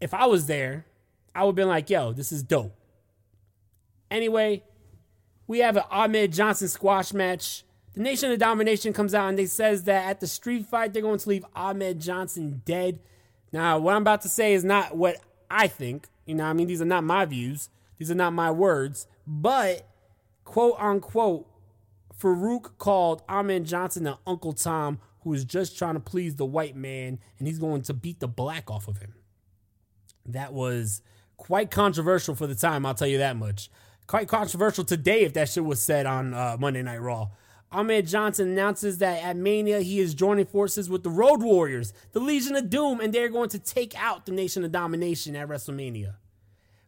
if 0.00 0.12
I 0.12 0.26
was 0.26 0.46
there, 0.46 0.86
I 1.34 1.44
would 1.44 1.50
have 1.50 1.56
been 1.56 1.68
like, 1.68 1.88
yo, 1.90 2.12
this 2.12 2.32
is 2.32 2.42
dope. 2.42 2.76
Anyway, 4.10 4.64
we 5.50 5.58
have 5.58 5.76
an 5.76 5.82
Ahmed 5.90 6.32
Johnson 6.32 6.68
squash 6.68 7.12
match. 7.12 7.64
The 7.94 8.00
Nation 8.00 8.30
of 8.30 8.38
Domination 8.38 8.92
comes 8.92 9.14
out 9.14 9.30
and 9.30 9.36
they 9.36 9.46
says 9.46 9.82
that 9.82 10.08
at 10.08 10.20
the 10.20 10.28
street 10.28 10.64
fight, 10.66 10.92
they're 10.92 11.02
going 11.02 11.18
to 11.18 11.28
leave 11.28 11.44
Ahmed 11.56 11.98
Johnson 11.98 12.62
dead. 12.64 13.00
Now, 13.50 13.76
what 13.76 13.96
I'm 13.96 14.02
about 14.02 14.22
to 14.22 14.28
say 14.28 14.54
is 14.54 14.62
not 14.62 14.96
what 14.96 15.16
I 15.50 15.66
think. 15.66 16.06
You 16.24 16.36
know, 16.36 16.44
I 16.44 16.52
mean, 16.52 16.68
these 16.68 16.80
are 16.80 16.84
not 16.84 17.02
my 17.02 17.24
views. 17.24 17.68
These 17.98 18.12
are 18.12 18.14
not 18.14 18.32
my 18.32 18.52
words. 18.52 19.08
But, 19.26 19.88
quote 20.44 20.76
unquote, 20.78 21.48
Farouk 22.16 22.78
called 22.78 23.24
Ahmed 23.28 23.64
Johnson 23.64 24.06
an 24.06 24.18
Uncle 24.28 24.52
Tom 24.52 25.00
who 25.22 25.34
is 25.34 25.44
just 25.44 25.76
trying 25.76 25.94
to 25.94 26.00
please 26.00 26.36
the 26.36 26.46
white 26.46 26.76
man 26.76 27.18
and 27.40 27.48
he's 27.48 27.58
going 27.58 27.82
to 27.82 27.92
beat 27.92 28.20
the 28.20 28.28
black 28.28 28.70
off 28.70 28.86
of 28.86 28.98
him. 28.98 29.14
That 30.24 30.52
was 30.52 31.02
quite 31.36 31.72
controversial 31.72 32.36
for 32.36 32.46
the 32.46 32.54
time, 32.54 32.86
I'll 32.86 32.94
tell 32.94 33.08
you 33.08 33.18
that 33.18 33.36
much. 33.36 33.68
Quite 34.10 34.26
controversial 34.26 34.82
today 34.82 35.20
if 35.22 35.34
that 35.34 35.48
shit 35.48 35.64
was 35.64 35.80
said 35.80 36.04
on 36.04 36.34
uh, 36.34 36.56
Monday 36.58 36.82
Night 36.82 37.00
Raw. 37.00 37.28
Ahmed 37.70 38.08
Johnson 38.08 38.48
announces 38.48 38.98
that 38.98 39.22
at 39.22 39.36
Mania 39.36 39.82
he 39.82 40.00
is 40.00 40.14
joining 40.14 40.46
forces 40.46 40.90
with 40.90 41.04
the 41.04 41.10
Road 41.10 41.44
Warriors, 41.44 41.92
the 42.10 42.18
Legion 42.18 42.56
of 42.56 42.68
Doom, 42.68 42.98
and 42.98 43.12
they're 43.12 43.28
going 43.28 43.50
to 43.50 43.60
take 43.60 43.94
out 43.96 44.26
the 44.26 44.32
Nation 44.32 44.64
of 44.64 44.72
Domination 44.72 45.36
at 45.36 45.46
WrestleMania. 45.46 46.16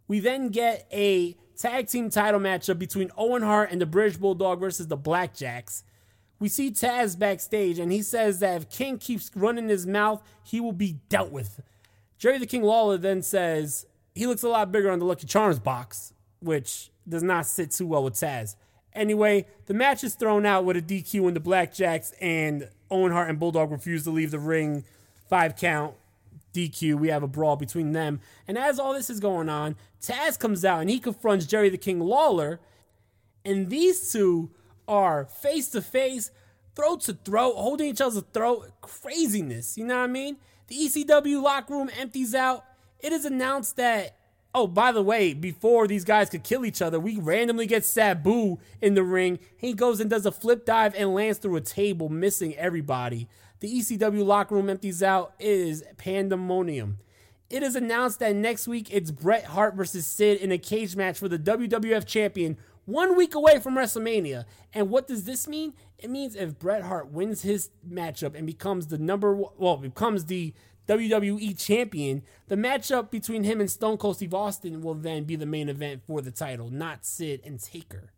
We 0.09 0.19
then 0.19 0.49
get 0.49 0.89
a 0.91 1.37
tag 1.57 1.87
team 1.87 2.11
title 2.11 2.41
matchup 2.41 2.81
between 2.81 3.13
Owen 3.17 3.43
Hart 3.43 3.71
and 3.71 3.81
the 3.81 3.87
British 3.87 4.17
Bulldog 4.17 4.59
versus 4.59 4.89
the 4.89 4.99
Blackjacks. 4.99 5.85
We 6.41 6.49
see 6.49 6.73
Taz 6.73 7.17
backstage, 7.17 7.79
and 7.79 7.93
he 7.93 8.03
says 8.03 8.41
that 8.41 8.57
if 8.57 8.69
King 8.69 8.99
keeps 8.99 9.31
running 9.37 9.69
his 9.69 9.87
mouth, 9.87 10.25
he 10.43 10.59
will 10.59 10.73
be 10.73 10.99
dealt 11.09 11.31
with. 11.31 11.61
Jerry 12.19 12.39
the 12.39 12.47
King 12.47 12.65
Lawler 12.65 12.99
then 12.99 13.23
says 13.23 13.87
he 14.13 14.27
looks 14.27 14.43
a 14.43 14.49
lot 14.49 14.73
bigger 14.73 14.91
on 14.91 14.99
the 14.99 15.05
Lucky 15.05 15.29
Charms 15.29 15.61
box, 15.61 16.15
which 16.41 16.89
does 17.09 17.23
not 17.23 17.47
sit 17.47 17.71
too 17.71 17.87
well 17.87 18.05
with 18.05 18.15
Taz. 18.15 18.57
Anyway, 18.95 19.47
the 19.67 19.75
match 19.75 20.05
is 20.05 20.15
thrown 20.15 20.45
out 20.45 20.65
with 20.65 20.77
a 20.77 20.83
DQ 20.83 21.23
when 21.23 21.35
the 21.35 21.41
Blackjacks 21.41 22.13
and 22.21 22.69
Owen 22.91 23.13
Hart 23.13 23.31
and 23.31 23.39
Bulldog 23.39 23.71
refuse 23.71 24.05
to 24.05 24.11
leave 24.11 24.31
the 24.31 24.39
ring. 24.39 24.85
Five 25.29 25.57
count, 25.57 25.95
DQ. 26.53 26.97
We 26.97 27.09
have 27.09 27.23
a 27.23 27.29
brawl 27.29 27.57
between 27.57 27.93
them. 27.93 28.21
And 28.47 28.59
as 28.59 28.79
all 28.79 28.93
this 28.93 29.09
is 29.09 29.19
going 29.19 29.49
on, 29.49 29.77
Taz 30.01 30.39
comes 30.39 30.65
out 30.65 30.81
and 30.81 30.91
he 30.91 30.99
confronts 30.99 31.47
Jerry 31.47 31.71
the 31.71 31.79
King 31.79 32.01
Lawler. 32.01 32.61
And 33.45 33.71
these 33.71 34.13
two 34.13 34.51
are 34.87 35.25
face 35.25 35.69
to 35.69 35.81
face, 35.81 36.31
throat 36.75 37.01
to 37.03 37.15
throat, 37.15 37.55
holding 37.57 37.89
each 37.89 38.01
other's 38.01 38.23
throat. 38.35 38.73
Craziness. 38.83 39.79
You 39.79 39.87
know 39.87 39.97
what 39.97 40.05
I 40.05 40.09
mean? 40.09 40.37
The 40.67 40.77
ECW 40.77 41.43
locker 41.43 41.75
room 41.75 41.91
empties 41.99 42.35
out. 42.35 42.65
It 43.01 43.13
is 43.13 43.25
announced 43.25 43.77
that 43.77 44.17
Oh, 44.55 44.67
by 44.67 44.93
the 44.93 45.03
way, 45.03 45.33
before 45.33 45.87
these 45.87 46.05
guys 46.05 46.29
could 46.29 46.45
kill 46.45 46.67
each 46.67 46.83
other, 46.83 47.01
we 47.01 47.17
randomly 47.17 47.67
get 47.67 47.87
Sabu 47.87 48.59
in 48.83 48.95
the 48.95 49.03
ring. 49.03 49.39
He 49.57 49.73
goes 49.73 49.99
and 49.99 50.11
does 50.11 50.27
a 50.27 50.33
flip 50.33 50.67
dive 50.67 50.95
and 50.95 51.15
lands 51.15 51.39
through 51.39 51.57
a 51.57 51.63
table, 51.63 52.11
missing 52.11 52.55
everybody. 52.57 53.29
The 53.61 53.79
ECW 53.79 54.25
locker 54.25 54.55
room 54.55 54.69
empties 54.69 55.03
out. 55.03 55.35
It 55.39 55.47
is 55.47 55.85
pandemonium. 55.97 56.99
It 57.49 57.63
is 57.63 57.77
announced 57.77 58.19
that 58.19 58.35
next 58.35 58.67
week 58.67 58.89
it's 58.91 59.11
Bret 59.11 59.45
Hart 59.45 59.75
versus 59.75 60.07
Sid 60.07 60.39
in 60.39 60.53
a 60.53 60.59
cage 60.59 60.97
match 60.97 61.19
for 61.19 61.29
the 61.29 61.39
WWF 61.39 62.07
champion, 62.07 62.59
one 62.85 63.17
week 63.17 63.35
away 63.35 63.59
from 63.59 63.75
WrestleMania. 63.75 64.45
And 64.75 64.91
what 64.91 65.07
does 65.07 65.25
this 65.25 65.47
mean? 65.47 65.75
It 65.99 66.11
means 66.11 66.35
if 66.35 66.59
Bret 66.59 66.83
Hart 66.83 67.11
wins 67.11 67.43
his 67.43 67.71
matchup 67.89 68.35
and 68.35 68.47
becomes 68.47 68.89
the 68.89 68.99
number 68.99 69.35
well, 69.35 69.77
becomes 69.77 70.25
the 70.25 70.53
WWE 70.89 71.59
champion, 71.59 72.23
the 72.49 72.57
matchup 72.57 73.11
between 73.11 73.45
him 73.45 73.61
and 73.61 73.71
Stone 73.71 73.99
Cold 73.99 74.17
Steve 74.17 74.35
Austin 74.35 74.83
will 74.83 74.95
then 74.95 75.25
be 75.25 75.37
the 75.37 75.47
main 75.47 75.69
event 75.69 76.03
for 76.07 76.21
the 76.21 76.31
title, 76.31 76.71
not 76.71 77.05
Sid 77.05 77.41
and 77.45 77.61
Taker. 77.61 78.13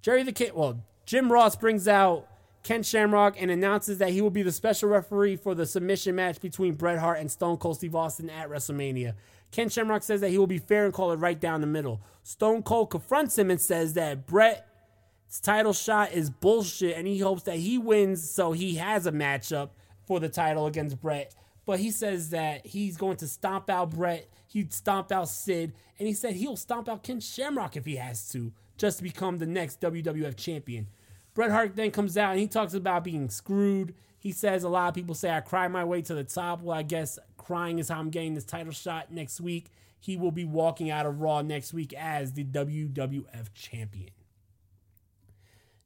Jerry 0.00 0.24
the 0.24 0.32
King, 0.32 0.50
well, 0.54 0.84
Jim 1.06 1.30
Ross 1.30 1.54
brings 1.54 1.86
out 1.86 2.28
Ken 2.62 2.82
Shamrock 2.82 3.40
and 3.40 3.50
announces 3.50 3.98
that 3.98 4.10
he 4.10 4.20
will 4.20 4.30
be 4.30 4.42
the 4.42 4.52
special 4.52 4.88
referee 4.88 5.36
for 5.36 5.54
the 5.54 5.66
submission 5.66 6.14
match 6.14 6.40
between 6.40 6.74
Bret 6.74 6.98
Hart 6.98 7.18
and 7.18 7.30
Stone 7.30 7.58
Cold 7.58 7.76
Steve 7.76 7.94
Austin 7.94 8.30
at 8.30 8.48
WrestleMania. 8.48 9.14
Ken 9.50 9.68
Shamrock 9.68 10.02
says 10.02 10.20
that 10.20 10.30
he 10.30 10.38
will 10.38 10.46
be 10.46 10.58
fair 10.58 10.84
and 10.84 10.94
call 10.94 11.12
it 11.12 11.16
right 11.16 11.38
down 11.38 11.60
the 11.60 11.66
middle. 11.66 12.00
Stone 12.22 12.62
Cold 12.62 12.90
confronts 12.90 13.36
him 13.36 13.50
and 13.50 13.60
says 13.60 13.94
that 13.94 14.26
Bret's 14.26 15.40
title 15.42 15.72
shot 15.72 16.12
is 16.12 16.30
bullshit 16.30 16.96
and 16.96 17.06
he 17.06 17.18
hopes 17.18 17.42
that 17.42 17.56
he 17.56 17.78
wins 17.78 18.28
so 18.28 18.52
he 18.52 18.76
has 18.76 19.06
a 19.06 19.12
matchup 19.12 19.70
for 20.06 20.20
the 20.20 20.28
title 20.28 20.66
against 20.66 21.00
Bret 21.00 21.34
but 21.64 21.78
he 21.78 21.90
says 21.90 22.30
that 22.30 22.66
he's 22.66 22.96
going 22.96 23.16
to 23.18 23.28
stomp 23.28 23.70
out 23.70 23.90
Bret. 23.90 24.28
He'd 24.48 24.72
stomp 24.72 25.12
out 25.12 25.28
Sid, 25.28 25.72
and 25.98 26.08
he 26.08 26.14
said 26.14 26.34
he'll 26.34 26.56
stomp 26.56 26.88
out 26.88 27.02
Ken 27.02 27.20
Shamrock 27.20 27.76
if 27.76 27.86
he 27.86 27.96
has 27.96 28.28
to, 28.30 28.52
just 28.76 28.98
to 28.98 29.02
become 29.02 29.38
the 29.38 29.46
next 29.46 29.80
WWF 29.80 30.36
champion. 30.36 30.88
Bret 31.34 31.50
Hart 31.50 31.76
then 31.76 31.90
comes 31.90 32.18
out 32.18 32.32
and 32.32 32.40
he 32.40 32.46
talks 32.46 32.74
about 32.74 33.04
being 33.04 33.30
screwed. 33.30 33.94
He 34.18 34.32
says 34.32 34.64
a 34.64 34.68
lot 34.68 34.88
of 34.88 34.94
people 34.94 35.14
say 35.14 35.30
I 35.30 35.40
cry 35.40 35.66
my 35.68 35.84
way 35.84 36.02
to 36.02 36.14
the 36.14 36.24
top. 36.24 36.62
Well, 36.62 36.76
I 36.76 36.82
guess 36.82 37.18
crying 37.38 37.78
is 37.78 37.88
how 37.88 37.98
I'm 37.98 38.10
getting 38.10 38.34
this 38.34 38.44
title 38.44 38.72
shot 38.72 39.10
next 39.10 39.40
week. 39.40 39.70
He 39.98 40.16
will 40.16 40.30
be 40.30 40.44
walking 40.44 40.90
out 40.90 41.06
of 41.06 41.20
Raw 41.20 41.42
next 41.42 41.72
week 41.72 41.94
as 41.94 42.32
the 42.32 42.44
WWF 42.44 43.54
champion. 43.54 44.10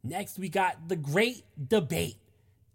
Next, 0.02 0.38
we 0.38 0.48
got 0.48 0.88
the 0.88 0.96
great 0.96 1.44
debate. 1.68 2.16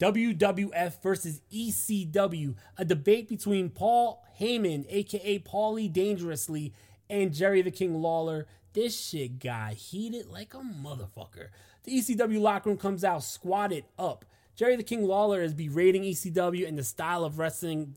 WWF 0.02 1.00
versus 1.04 1.42
ECW, 1.54 2.56
a 2.76 2.84
debate 2.84 3.30
between 3.30 3.70
Paul 3.70 4.26
Heyman, 4.40 4.88
aka 4.90 5.38
Paulie 5.38 5.94
Dangerously, 5.94 6.74
and 7.08 7.32
Jerry 7.32 7.62
the 7.62 7.70
King 7.70 8.02
Lawler. 8.02 8.48
This 8.74 9.00
shit 9.00 9.38
got 9.38 9.74
heated 9.74 10.26
like 10.26 10.56
a 10.56 10.58
motherfucker. 10.58 11.50
The 11.84 12.00
ECW 12.00 12.42
locker 12.42 12.72
room 12.72 12.80
comes 12.80 13.04
out 13.04 13.24
squatted 13.24 13.84
up. 14.00 14.26
Jerry 14.56 14.76
the 14.76 14.82
King 14.82 15.04
Lawler 15.04 15.44
is 15.44 15.54
berating 15.54 16.02
ECW 16.02 16.68
and 16.68 16.80
the 16.80 16.84
style 16.84 17.24
of 17.24 17.38
wrestling. 17.38 17.96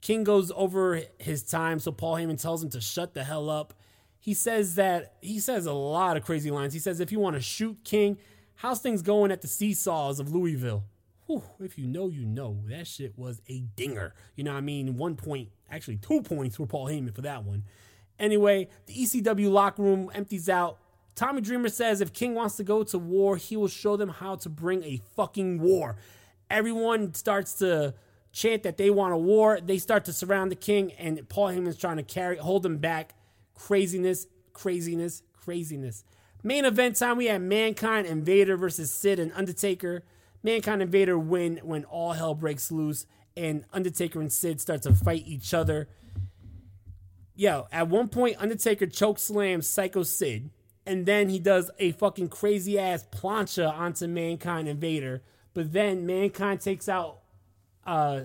King 0.00 0.24
goes 0.24 0.50
over 0.56 1.02
his 1.18 1.42
time, 1.42 1.80
so 1.80 1.92
Paul 1.92 2.16
Heyman 2.16 2.40
tells 2.40 2.64
him 2.64 2.70
to 2.70 2.80
shut 2.80 3.12
the 3.12 3.24
hell 3.24 3.50
up. 3.50 3.74
He 4.18 4.32
says 4.32 4.76
that 4.76 5.16
he 5.20 5.38
says 5.38 5.66
a 5.66 5.74
lot 5.74 6.16
of 6.16 6.24
crazy 6.24 6.50
lines. 6.50 6.72
He 6.72 6.80
says, 6.80 6.98
if 6.98 7.12
you 7.12 7.18
want 7.18 7.36
to 7.36 7.42
shoot 7.42 7.76
King, 7.84 8.16
how's 8.54 8.80
things 8.80 9.02
going 9.02 9.30
at 9.30 9.42
the 9.42 9.48
seesaws 9.48 10.18
of 10.18 10.32
Louisville? 10.32 10.84
Whew, 11.32 11.42
if 11.60 11.78
you 11.78 11.86
know, 11.86 12.08
you 12.08 12.24
know. 12.24 12.62
That 12.68 12.86
shit 12.86 13.18
was 13.18 13.40
a 13.48 13.60
dinger. 13.76 14.14
You 14.36 14.44
know 14.44 14.54
I 14.54 14.60
mean? 14.60 14.96
One 14.96 15.16
point, 15.16 15.48
actually 15.70 15.96
two 15.96 16.22
points 16.22 16.56
for 16.56 16.66
Paul 16.66 16.86
Heyman 16.86 17.14
for 17.14 17.22
that 17.22 17.44
one. 17.44 17.64
Anyway, 18.18 18.68
the 18.86 18.94
ECW 18.94 19.50
locker 19.50 19.82
room 19.82 20.10
empties 20.14 20.48
out. 20.48 20.78
Tommy 21.14 21.40
Dreamer 21.40 21.68
says 21.68 22.00
if 22.00 22.12
King 22.12 22.34
wants 22.34 22.56
to 22.56 22.64
go 22.64 22.82
to 22.84 22.98
war, 22.98 23.36
he 23.36 23.56
will 23.56 23.68
show 23.68 23.96
them 23.96 24.08
how 24.08 24.36
to 24.36 24.48
bring 24.48 24.82
a 24.84 25.00
fucking 25.16 25.60
war. 25.60 25.96
Everyone 26.50 27.14
starts 27.14 27.54
to 27.54 27.94
chant 28.32 28.62
that 28.62 28.76
they 28.76 28.90
want 28.90 29.12
a 29.12 29.18
war. 29.18 29.60
They 29.60 29.78
start 29.78 30.04
to 30.06 30.12
surround 30.12 30.50
the 30.50 30.56
king, 30.56 30.92
and 30.92 31.28
Paul 31.28 31.48
Heyman's 31.48 31.76
trying 31.76 31.98
to 31.98 32.02
carry, 32.02 32.36
hold 32.36 32.64
him 32.64 32.78
back. 32.78 33.14
Craziness, 33.54 34.26
craziness, 34.52 35.22
craziness. 35.32 36.04
Main 36.42 36.64
event 36.64 36.96
time, 36.96 37.18
we 37.18 37.26
had 37.26 37.42
Mankind 37.42 38.06
and 38.06 38.24
Vader 38.24 38.56
versus 38.56 38.92
Sid 38.92 39.18
and 39.18 39.32
Undertaker. 39.34 40.02
Mankind 40.42 40.82
and 40.82 40.90
Vader 40.90 41.18
win 41.18 41.60
when 41.62 41.84
all 41.84 42.12
hell 42.12 42.34
breaks 42.34 42.72
loose 42.72 43.06
and 43.36 43.64
Undertaker 43.72 44.20
and 44.20 44.32
Sid 44.32 44.60
start 44.60 44.82
to 44.82 44.94
fight 44.94 45.24
each 45.26 45.54
other. 45.54 45.88
Yo, 47.34 47.66
at 47.72 47.88
one 47.88 48.08
point, 48.08 48.36
Undertaker 48.38 48.86
choke 48.86 49.18
slams 49.18 49.66
Psycho 49.66 50.02
Sid, 50.02 50.50
and 50.84 51.06
then 51.06 51.28
he 51.28 51.38
does 51.38 51.70
a 51.78 51.92
fucking 51.92 52.28
crazy 52.28 52.78
ass 52.78 53.06
plancha 53.10 53.72
onto 53.72 54.06
Mankind 54.06 54.68
and 54.68 54.80
Vader. 54.80 55.22
But 55.54 55.72
then 55.72 56.06
Mankind 56.06 56.60
takes 56.60 56.88
out, 56.88 57.20
uh, 57.86 58.22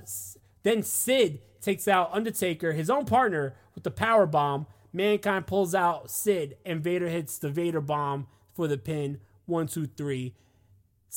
then 0.63 0.83
Sid 0.83 1.39
takes 1.61 1.87
out 1.87 2.09
Undertaker, 2.13 2.73
his 2.73 2.89
own 2.89 3.05
partner, 3.05 3.55
with 3.75 3.83
the 3.83 3.91
power 3.91 4.25
bomb. 4.25 4.67
Mankind 4.91 5.47
pulls 5.47 5.73
out 5.73 6.11
Sid, 6.11 6.57
and 6.65 6.81
Vader 6.81 7.07
hits 7.07 7.37
the 7.37 7.49
Vader 7.49 7.81
bomb 7.81 8.27
for 8.53 8.67
the 8.67 8.77
pin. 8.77 9.19
One, 9.45 9.67
two, 9.67 9.85
three. 9.85 10.35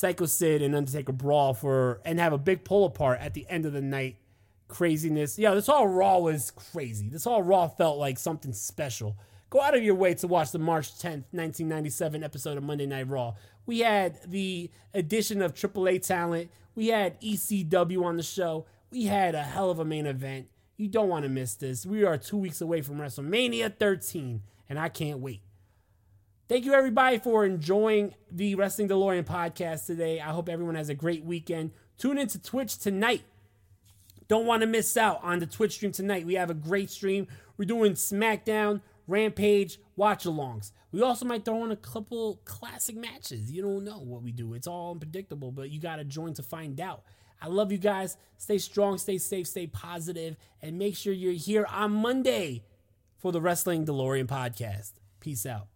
Psycho 0.01 0.25
Sid 0.25 0.63
and 0.63 0.75
Undertaker 0.75 1.13
brawl 1.13 1.53
for 1.53 2.01
and 2.07 2.19
have 2.19 2.33
a 2.33 2.39
big 2.39 2.65
pull 2.65 2.87
apart 2.87 3.21
at 3.21 3.35
the 3.35 3.47
end 3.51 3.67
of 3.67 3.75
the 3.75 3.83
night. 3.83 4.17
Craziness. 4.67 5.39
Yeah, 5.39 5.53
this 5.53 5.69
all 5.69 5.87
Raw 5.87 6.21
was 6.21 6.53
crazy. 6.53 7.11
This 7.11 7.27
all 7.27 7.43
Raw 7.43 7.69
felt 7.69 7.99
like 7.99 8.19
something 8.19 8.55
special. 8.55 9.19
Go 9.51 9.61
out 9.61 9.77
of 9.77 9.83
your 9.83 9.97
way 9.97 10.15
to 10.15 10.27
watch 10.27 10.53
the 10.53 10.59
March 10.59 10.95
10th, 10.95 11.25
1997 11.33 12.25
episode 12.25 12.57
of 12.57 12.65
Monday 12.65 12.87
Night 12.87 13.09
Raw. 13.09 13.35
We 13.67 13.81
had 13.81 14.19
the 14.27 14.71
addition 14.95 15.43
of 15.43 15.53
AAA 15.53 16.07
talent. 16.07 16.51
We 16.75 16.87
had 16.87 17.21
ECW 17.21 18.03
on 18.03 18.17
the 18.17 18.23
show. 18.23 18.65
We 18.91 19.05
had 19.05 19.35
a 19.35 19.43
hell 19.43 19.71
of 19.71 19.81
a 19.81 19.85
main 19.85 20.07
event. 20.07 20.47
You 20.79 20.89
don't 20.89 21.09
want 21.09 21.25
to 21.25 21.29
miss 21.29 21.57
this. 21.57 21.85
We 21.85 22.05
are 22.05 22.17
two 22.17 22.39
weeks 22.39 22.63
away 22.63 22.81
from 22.81 22.97
WrestleMania 22.97 23.77
13, 23.77 24.41
and 24.71 24.79
I 24.79 24.89
can't 24.89 25.19
wait. 25.19 25.43
Thank 26.51 26.65
you, 26.65 26.75
everybody, 26.75 27.19
for 27.19 27.47
enjoying 27.47 28.13
the 28.29 28.57
Wrestling 28.57 28.89
DeLorean 28.89 29.23
podcast 29.23 29.87
today. 29.87 30.19
I 30.19 30.31
hope 30.31 30.49
everyone 30.49 30.75
has 30.75 30.89
a 30.89 30.97
great 30.97 31.25
weekend. 31.25 31.71
Tune 31.97 32.19
into 32.19 32.43
Twitch 32.43 32.77
tonight. 32.77 33.23
Don't 34.27 34.47
want 34.47 34.63
to 34.63 34.67
miss 34.67 34.97
out 34.97 35.21
on 35.23 35.39
the 35.39 35.47
Twitch 35.47 35.75
stream 35.75 35.93
tonight. 35.93 36.27
We 36.27 36.35
have 36.35 36.51
a 36.51 36.55
great 36.55 36.91
stream. 36.91 37.29
We're 37.57 37.67
doing 37.67 37.93
SmackDown, 37.93 38.81
Rampage, 39.07 39.79
watch 39.95 40.25
alongs. 40.25 40.73
We 40.91 41.03
also 41.03 41.25
might 41.25 41.45
throw 41.45 41.65
in 41.65 41.71
a 41.71 41.77
couple 41.77 42.41
classic 42.45 42.97
matches. 42.97 43.53
You 43.53 43.63
don't 43.63 43.85
know 43.85 44.01
what 44.01 44.25
we 44.25 44.33
do, 44.33 44.55
it's 44.55 44.67
all 44.67 44.91
unpredictable, 44.91 45.53
but 45.53 45.71
you 45.71 45.79
got 45.79 45.97
to 45.97 46.05
join 46.05 46.35
to 46.35 46.43
find 46.43 46.81
out. 46.81 47.05
I 47.41 47.47
love 47.47 47.71
you 47.71 47.79
guys. 47.79 48.17
Stay 48.39 48.59
strong, 48.59 48.99
stay 48.99 49.19
safe, 49.19 49.47
stay 49.47 49.69
positive, 49.69 50.37
and 50.61 50.81
make 50.81 50.97
sure 50.97 51.13
you're 51.13 51.33
here 51.33 51.67
on 51.71 51.93
Monday 51.93 52.65
for 53.19 53.31
the 53.31 53.41
Wrestling 53.41 53.87
DeLorean 53.87 54.27
podcast. 54.27 54.95
Peace 55.21 55.47
out. 55.47 55.69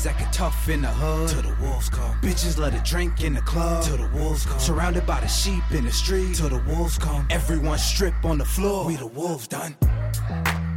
Niggas 0.00 0.06
acting 0.06 0.28
tough 0.32 0.68
in 0.68 0.82
the 0.82 0.88
hood. 0.88 1.28
Till 1.28 1.42
the 1.42 1.54
wolves 1.60 1.90
come. 1.90 2.14
Bitches 2.22 2.58
let 2.58 2.74
it 2.74 2.84
drink 2.84 3.22
in 3.22 3.34
the 3.34 3.42
club. 3.42 3.84
Till 3.84 3.98
the 3.98 4.08
wolves 4.14 4.46
come. 4.46 4.58
Surrounded 4.58 5.06
by 5.06 5.20
the 5.20 5.26
sheep 5.26 5.62
in 5.72 5.84
the 5.84 5.92
street. 5.92 6.36
Till 6.36 6.48
the 6.48 6.62
wolves 6.68 6.96
come. 6.96 7.26
Everyone 7.28 7.78
strip 7.78 8.14
on 8.24 8.38
the 8.38 8.44
floor. 8.44 8.86
We 8.86 8.96
the 8.96 9.06
wolves 9.06 9.46
done. 9.46 9.76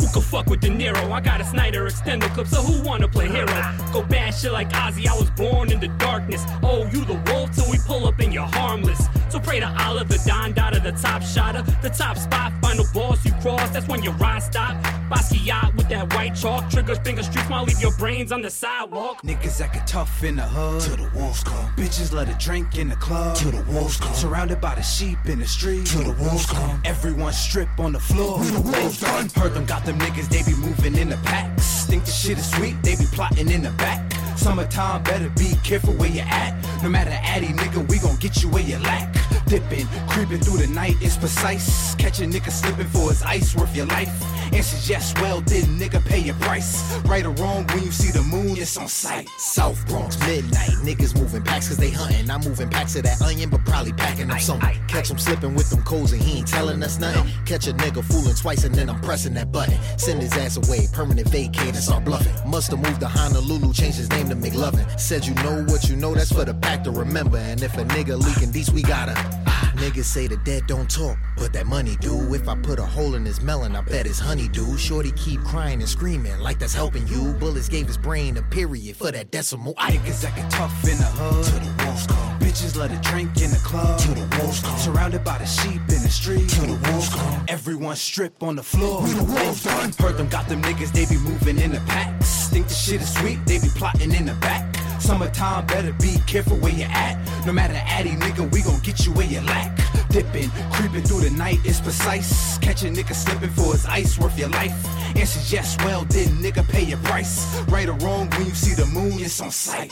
Who 0.02 0.08
could 0.14 0.24
fuck 0.24 0.48
with 0.48 0.60
De 0.60 0.68
Niro? 0.68 1.10
I 1.12 1.22
got 1.22 1.40
a 1.40 1.46
Snyder 1.46 1.86
extender 1.86 2.34
clip, 2.34 2.48
so 2.48 2.62
who 2.62 2.84
wanna 2.84 3.08
play 3.08 3.30
hero? 3.30 3.48
Go 3.94 4.04
bad 4.04 4.34
shit 4.34 4.52
like 4.52 4.70
Ozzy, 4.72 5.08
I 5.08 5.16
was 5.16 5.30
born 5.32 5.72
in 5.72 5.80
the 5.80 5.88
darkness. 5.88 6.44
Oh, 6.62 6.86
you 6.92 7.06
the 7.06 7.22
wolf 7.32 7.52
till 7.56 7.70
we 7.72 7.78
pull 7.88 8.06
up 8.06 8.20
and 8.20 8.34
you're 8.34 8.44
harmless. 8.44 9.08
So 9.34 9.40
pray 9.40 9.60
to 9.60 9.84
Allah, 9.84 10.04
the 10.04 10.22
Don 10.28 10.54
Dada, 10.54 10.80
the 10.80 10.92
top 10.92 11.24
shotter, 11.24 11.64
the 11.82 11.90
top 11.90 12.18
spot, 12.18 12.54
final 12.62 12.86
the 12.86 12.92
boss 12.94 13.26
you 13.26 13.32
cross, 13.42 13.68
that's 13.72 13.88
when 13.88 14.04
your 14.04 14.14
ride 14.14 14.44
stop. 14.44 14.76
Basquiat 15.10 15.76
with 15.76 15.90
that 15.90 16.14
white 16.14 16.36
chalk, 16.36 16.70
triggers 16.70 17.00
finger 17.00 17.24
streaks 17.24 17.50
might 17.50 17.66
leave 17.66 17.82
your 17.82 17.94
brains 17.94 18.32
on 18.32 18.44
the 18.44 18.52
sidewalk. 18.52 19.24
Niggas 19.24 19.60
acting 19.60 19.82
tough 19.88 20.24
in 20.24 20.36
the 20.36 20.44
hood. 20.44 20.84
Till 20.84 20.98
the 20.98 21.18
wolves 21.18 21.44
come. 21.44 21.68
Bitches 21.76 22.14
let 22.14 22.30
a 22.30 22.38
drink 22.38 22.78
in 22.78 22.90
the 22.90 22.96
club. 22.98 23.36
Till 23.36 23.50
the 23.50 23.64
wolves 23.72 23.98
come. 23.98 24.14
Surrounded 24.14 24.62
by 24.62 24.76
the 24.76 24.84
sheep 24.84 25.18
in 25.26 25.40
the 25.40 25.48
street. 25.48 25.88
Till 25.88 26.04
the 26.04 26.24
wolves 26.24 26.46
come. 26.46 26.80
Everyone 26.86 27.34
strip 27.34 27.70
on 27.80 27.94
the 27.94 28.00
floor. 28.00 28.38
Till 28.38 28.62
the 28.62 28.72
wolves 28.72 29.02
done. 29.02 29.30
Heard 29.30 29.56
them 29.56 29.66
got 29.66 29.84
them 29.84 29.98
niggas, 29.98 30.30
they 30.30 30.44
be 30.44 30.56
moving 30.60 30.96
in 30.96 31.10
the 31.10 31.18
packs. 31.26 31.88
Think 31.88 32.06
the 32.06 32.12
shit 32.12 32.38
is 32.38 32.52
sweet, 32.52 32.76
they 32.84 32.96
be 32.96 33.06
plotting 33.06 33.50
in 33.50 33.64
the 33.64 33.72
back. 33.72 34.13
Summertime, 34.38 35.04
better 35.04 35.30
be 35.30 35.54
careful 35.64 35.94
where 35.94 36.10
you 36.10 36.22
at. 36.22 36.54
No 36.84 36.90
matter 36.90 37.12
addy, 37.12 37.48
nigga, 37.48 37.88
we 37.90 38.00
gon' 38.00 38.18
get 38.18 38.42
you 38.44 38.50
where 38.50 38.64
you 38.64 38.78
lack. 38.80 39.14
Dipping, 39.46 39.88
creeping 40.08 40.40
through 40.40 40.58
the 40.58 40.68
night 40.68 41.02
is 41.02 41.18
precise. 41.18 41.96
Catch 41.96 42.20
a 42.20 42.24
nigga 42.24 42.52
slipping 42.52 42.88
for 42.88 43.10
his 43.10 43.22
ice 43.24 43.56
worth 43.56 43.76
your 43.76 43.86
life. 43.88 44.10
Answers 44.54 44.90
yes, 44.90 45.14
well, 45.22 45.42
did 45.42 45.66
nigga 45.66 46.04
pay 46.06 46.20
your 46.20 46.36
price? 46.36 46.96
Right 47.06 47.26
or 47.26 47.32
wrong, 47.32 47.66
when 47.68 47.84
you 47.84 47.92
see 47.92 48.12
the 48.12 48.24
moon, 48.24 48.58
it's 48.58 48.78
on 48.78 48.88
sight. 48.88 49.30
South 49.38 49.86
Bronx, 49.88 50.20
midnight. 50.28 50.70
Niggas 50.84 51.20
moving 51.20 51.44
packs 51.44 51.70
cause 51.70 51.78
they 51.78 51.90
hunting. 51.90 52.30
I'm 52.30 52.42
moving 52.42 52.70
packs 52.70 52.96
of 52.96 53.04
that 53.04 53.22
onion, 53.22 53.50
but 53.50 53.64
probably 53.66 53.94
packing 53.94 54.30
up 54.30 54.40
something. 54.40 54.78
Catch 54.88 55.10
him 55.10 55.18
slipping 55.18 55.56
with 55.56 55.70
them 55.70 55.82
codes 55.84 56.12
and 56.12 56.22
he 56.22 56.40
ain't 56.40 56.48
telling 56.48 56.82
us 56.84 57.00
nothing. 57.00 57.32
Catch 57.46 57.68
a 57.68 57.74
nigga 57.74 58.04
fooling 58.04 58.36
twice 58.36 58.64
and 58.64 58.76
then 58.76 58.90
I'm 58.90 59.02
pressing 59.02 59.34
that 59.36 59.52
button. 59.52 59.78
Send 59.98 60.22
his 60.22 60.34
ass 60.34 60.58
away, 60.58 60.88
permanent 60.92 61.28
vacate 61.30 61.70
and 61.70 61.76
start 61.78 62.06
bluffing. 62.06 62.34
Musta 62.50 62.76
moved 62.78 63.00
to 63.00 63.08
Honolulu, 63.08 63.74
changed 63.74 63.98
his 63.98 64.10
name 64.10 64.23
to 64.30 64.36
McLovin. 64.36 65.00
Said 65.00 65.26
you 65.26 65.34
know 65.36 65.64
what 65.68 65.90
you 65.90 65.96
know, 65.96 66.14
that's 66.14 66.32
for 66.32 66.46
the 66.46 66.54
pack 66.54 66.84
to 66.84 66.92
remember. 66.92 67.38
And 67.38 67.62
if 67.62 67.78
a 67.78 67.84
nigga 67.84 68.18
leaking 68.18 68.52
these, 68.52 68.72
we 68.72 68.82
gotta. 68.82 69.43
Niggas 69.84 70.06
say 70.06 70.28
the 70.28 70.38
dead 70.38 70.66
don't 70.66 70.90
talk, 70.90 71.18
but 71.36 71.52
that 71.52 71.68
money 71.68 71.98
do. 72.00 72.34
If 72.34 72.48
I 72.48 72.56
put 72.56 72.80
a 72.80 72.86
hole 72.86 73.16
in 73.16 73.26
his 73.26 73.42
melon, 73.42 73.76
I 73.76 73.82
bet 73.82 74.06
his 74.06 74.18
honey 74.18 74.48
do. 74.48 74.78
Shorty 74.78 75.12
keep 75.12 75.42
crying 75.42 75.82
and 75.82 75.90
screaming 75.90 76.40
like 76.40 76.58
that's 76.58 76.74
helping 76.74 77.06
you. 77.06 77.34
Bullets 77.34 77.68
gave 77.68 77.88
his 77.88 77.98
brain 77.98 78.38
a 78.38 78.42
period 78.44 78.96
for 78.96 79.12
that 79.12 79.30
decimal. 79.30 79.74
I 79.78 79.92
Niggas 79.92 80.24
acting 80.24 80.48
tough 80.48 80.72
in 80.86 80.98
the 80.98 81.04
hood. 81.04 81.44
Till 81.44 81.60
the 81.60 81.84
wolves 81.84 82.08
come. 82.08 82.40
Bitches 82.40 82.78
let 82.78 82.92
a 82.92 83.10
drink 83.10 83.42
in 83.42 83.52
the 83.52 83.60
club. 83.62 84.00
Till 84.00 84.14
the 84.14 84.38
wolves 84.40 84.62
come. 84.62 84.78
Surrounded 84.78 85.22
by 85.26 85.38
the 85.38 85.46
sheep 85.46 85.82
in 85.90 86.02
the 86.02 86.10
street. 86.10 86.48
Till 86.48 86.78
the 86.78 86.90
wolves 86.90 87.10
come. 87.10 87.44
Everyone 87.50 87.98
strip 87.98 88.42
on 88.42 88.56
the 88.56 88.64
floor. 88.64 89.04
We 89.04 89.12
the 89.12 89.26
wolves 89.26 89.66
done. 89.66 89.92
Heard 90.00 90.16
them 90.16 90.30
got 90.30 90.48
them 90.48 90.62
niggas, 90.62 90.94
they 90.94 91.06
be 91.14 91.20
moving 91.22 91.60
in 91.60 91.74
the 91.74 91.82
packs. 91.82 92.48
Think 92.48 92.70
the 92.70 92.74
shit 92.74 93.02
is 93.02 93.14
sweet, 93.14 93.46
they 93.46 93.60
be 93.60 93.68
plotting 93.76 94.14
in 94.14 94.28
the 94.28 94.34
back. 94.36 94.83
Summertime, 95.04 95.68
better 95.68 95.92
be 96.00 96.16
careful 96.28 96.56
where 96.60 96.72
you 96.72 96.86
at. 96.86 97.46
No 97.46 97.52
matter 97.52 97.76
addy, 97.76 98.12
nigga, 98.12 98.50
we 98.54 98.62
gon' 98.62 98.80
get 98.80 99.06
you 99.06 99.12
where 99.12 99.28
you 99.28 99.42
lack. 99.42 99.78
Dipping, 100.08 100.50
creeping 100.72 101.04
through 101.04 101.20
the 101.20 101.30
night 101.32 101.60
is 101.66 101.82
precise. 101.82 102.58
Catch 102.60 102.84
a 102.84 102.86
nigga 102.86 103.14
slipping 103.14 103.50
for 103.50 103.74
his 103.74 103.86
ice 103.86 104.18
worth 104.18 104.40
your 104.40 104.48
life. 104.48 104.72
Answers 105.18 105.52
yes, 105.52 105.76
well, 105.80 106.06
did 106.06 106.30
nigga 106.30 106.66
pay 106.70 106.84
your 106.86 107.00
price? 107.00 107.62
Right 107.64 107.90
or 107.90 107.98
wrong, 107.98 108.30
when 108.30 108.46
you 108.46 108.52
see 108.52 108.76
the 108.76 108.86
moon, 108.86 109.20
it's 109.20 109.42
on 109.42 109.52
sight. 109.52 109.92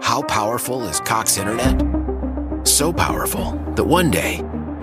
How 0.00 0.22
powerful 0.22 0.84
is 0.84 1.00
Cox 1.00 1.38
Internet? 1.38 1.82
So 2.62 2.92
powerful 2.92 3.52
that 3.74 3.84
one 3.84 4.12
day, 4.12 4.44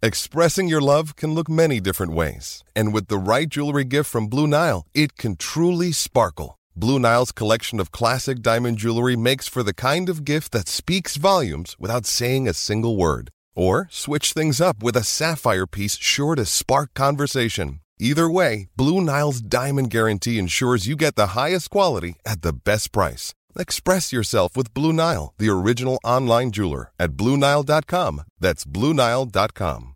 Expressing 0.00 0.68
your 0.68 0.80
love 0.80 1.16
can 1.16 1.34
look 1.34 1.48
many 1.48 1.80
different 1.80 2.14
ways, 2.14 2.62
and 2.76 2.94
with 2.94 3.08
the 3.08 3.18
right 3.18 3.48
jewelry 3.48 3.82
gift 3.82 4.08
from 4.08 4.28
Blue 4.28 4.46
Nile, 4.46 4.86
it 4.94 5.16
can 5.16 5.34
truly 5.34 5.90
sparkle. 5.90 6.56
Blue 6.76 7.00
Nile's 7.00 7.32
collection 7.32 7.80
of 7.80 7.90
classic 7.90 8.40
diamond 8.40 8.78
jewelry 8.78 9.16
makes 9.16 9.48
for 9.48 9.64
the 9.64 9.74
kind 9.74 10.08
of 10.08 10.24
gift 10.24 10.52
that 10.52 10.68
speaks 10.68 11.16
volumes 11.16 11.74
without 11.80 12.06
saying 12.06 12.46
a 12.46 12.54
single 12.54 12.96
word. 12.96 13.30
Or 13.56 13.88
switch 13.90 14.34
things 14.34 14.60
up 14.60 14.84
with 14.84 14.94
a 14.94 15.02
sapphire 15.02 15.66
piece 15.66 15.96
sure 15.96 16.36
to 16.36 16.44
spark 16.46 16.94
conversation. 16.94 17.80
Either 17.98 18.30
way, 18.30 18.68
Blue 18.76 19.00
Nile's 19.00 19.40
diamond 19.40 19.90
guarantee 19.90 20.38
ensures 20.38 20.86
you 20.86 20.94
get 20.94 21.16
the 21.16 21.34
highest 21.34 21.70
quality 21.70 22.14
at 22.24 22.42
the 22.42 22.52
best 22.52 22.92
price. 22.92 23.34
Express 23.56 24.12
yourself 24.12 24.56
with 24.56 24.74
Blue 24.74 24.92
Nile, 24.92 25.34
the 25.38 25.48
original 25.48 25.98
online 26.04 26.50
jeweler 26.50 26.92
at 26.98 27.12
BlueNile.com. 27.16 28.22
That's 28.40 28.64
BlueNile.com. 28.64 29.94